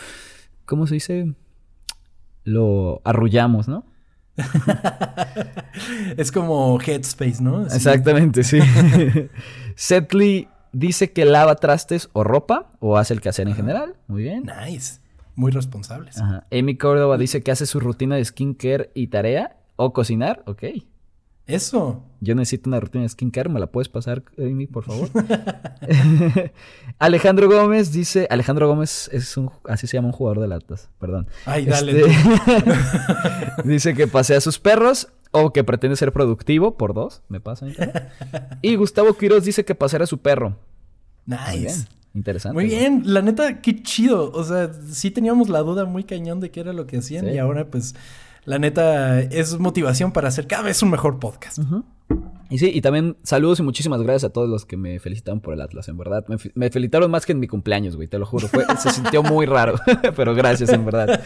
[0.65, 1.35] ¿Cómo se dice?
[2.43, 3.85] Lo arrullamos, ¿no?
[6.17, 7.65] es como Headspace, ¿no?
[7.65, 8.59] Exactamente, sí.
[9.75, 13.95] Setley dice que lava trastes o ropa o hace el quehacer en general.
[14.07, 14.43] Muy bien.
[14.65, 14.99] Nice.
[15.35, 16.21] Muy responsables.
[16.51, 20.43] Amy Córdoba dice que hace su rutina de skincare y tarea o cocinar.
[20.45, 20.63] Ok.
[21.49, 22.03] Eso.
[22.21, 25.09] Yo necesito una rutina de skincare, ¿me la puedes pasar, Amy, por favor?
[26.99, 31.27] Alejandro Gómez dice, Alejandro Gómez es un, así se llama un jugador de latas, perdón.
[31.45, 32.01] Ay, dale.
[32.01, 32.73] Este,
[33.63, 37.67] dice que pasea a sus perros o que pretende ser productivo, por dos, me pasa.
[38.61, 40.57] y Gustavo Quiroz dice que pasear a su perro.
[41.25, 41.87] Nice.
[42.13, 42.53] Interesante.
[42.53, 44.31] Muy bien, la neta, qué chido.
[44.31, 47.37] O sea, sí teníamos la duda muy cañón de qué era lo que hacían y
[47.37, 47.95] ahora pues
[48.49, 51.59] la neta es motivación para hacer cada vez un mejor podcast.
[52.49, 55.53] Y sí, y también saludos y muchísimas gracias a todos los que me felicitaron por
[55.53, 56.25] el Atlas, en verdad.
[56.55, 58.49] Me, felicitaron más que en mi cumpleaños, güey, te lo juro.
[58.79, 59.75] se sintió muy raro,
[60.15, 61.21] pero gracias, en verdad.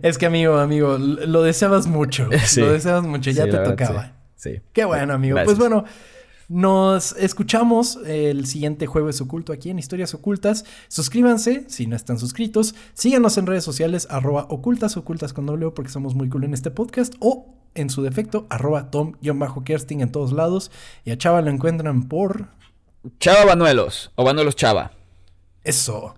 [0.00, 2.30] es que, amigo, amigo, lo deseabas mucho.
[2.56, 4.14] Lo deseabas mucho, ya te tocaba.
[4.36, 4.62] Sí.
[4.72, 5.38] Qué bueno, amigo.
[5.44, 5.84] Pues bueno.
[6.48, 10.64] Nos escuchamos el siguiente jueves oculto aquí en Historias Ocultas.
[10.88, 12.74] Suscríbanse si no están suscritos.
[12.94, 16.70] Síganos en redes sociales, arroba ocultas, ocultas con doble porque somos muy cool en este
[16.70, 17.14] podcast.
[17.20, 20.70] O en su defecto, arroba tom-kersting en todos lados.
[21.04, 22.48] Y a Chava lo encuentran por...
[23.20, 24.92] Chava Banuelos o Banuelos Chava.
[25.62, 26.14] Eso.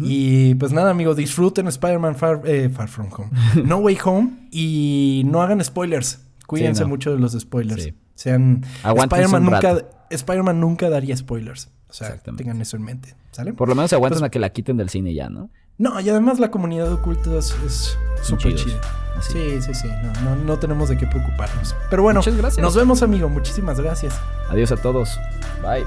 [0.00, 3.30] Y pues nada, amigos, disfruten Spider-Man Far, eh, Far, From Home.
[3.64, 4.48] No Way Home.
[4.52, 6.20] Y no hagan spoilers.
[6.46, 7.92] Cuídense mucho de los spoilers.
[8.22, 8.64] Sean.
[8.84, 9.78] Spider-Man nunca,
[10.10, 11.70] Spider nunca daría spoilers.
[11.88, 13.16] O sea, tengan eso en mente.
[13.32, 13.52] ¿Sale?
[13.52, 15.50] Por lo menos aguantan pues a que la quiten del cine ya, ¿no?
[15.78, 18.80] No, y además la comunidad de ocultos es súper chida.
[19.20, 19.88] Sí, sí, sí.
[19.88, 21.74] No, no, no, tenemos de qué preocuparnos.
[21.90, 22.20] Pero bueno,
[22.58, 23.28] nos vemos, amigo.
[23.28, 24.14] Muchísimas gracias.
[24.48, 25.18] Adiós a todos.
[25.62, 25.84] Bye.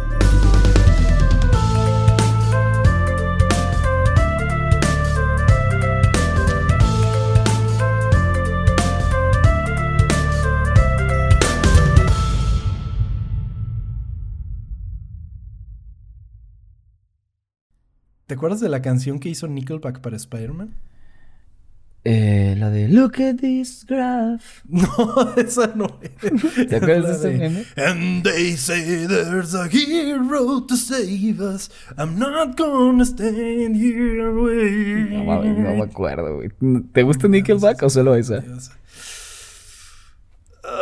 [18.28, 20.74] ¿Te acuerdas de la canción que hizo Nickelback para Spider-Man?
[22.08, 24.64] Eh, la de Look at this graph.
[24.70, 26.68] No, esa no es.
[26.68, 27.66] ¿Te acuerdas de ese meme?
[27.78, 31.72] And they say there's a hero to save us.
[31.98, 35.26] I'm not gonna stand here waiting.
[35.26, 36.50] No, no, me acuerdo, güey.
[36.94, 38.44] ¿Te gusta Nickelback o solo esa?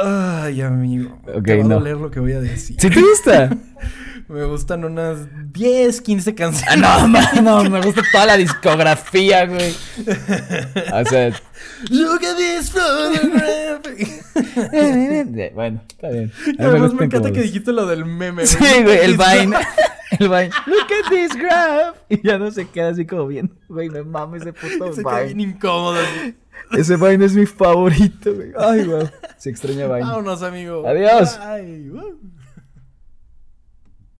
[0.01, 1.19] Ay, amigo.
[1.27, 2.77] Okay, Te va a doler lo que voy a decir.
[2.79, 3.49] ¿Sí te gusta?
[4.27, 6.85] Me gustan unas 10, 15 canciones.
[6.85, 9.75] Ah, no, no, me gusta toda la discografía, güey.
[10.93, 11.29] O sea.
[11.89, 13.85] Look at this photograph.
[15.53, 16.31] bueno, está bien.
[16.59, 18.47] Además me, encanta que dijiste lo del meme, güey.
[18.47, 19.57] Sí, güey, el Vine.
[20.19, 20.49] El Vine.
[20.67, 21.97] Look at this graph.
[22.09, 23.51] Y ya no se queda así como bien.
[23.67, 25.19] Güey, me mames ese puto se Vine.
[25.19, 25.99] Se bien incómodo.
[26.71, 28.51] Ese Vine es mi favorito, güey.
[28.57, 29.07] Ay, güey.
[29.37, 30.01] Se extraña Vine.
[30.01, 30.87] Vámonos, amigo.
[30.87, 31.37] Adiós.
[31.39, 31.91] Bye.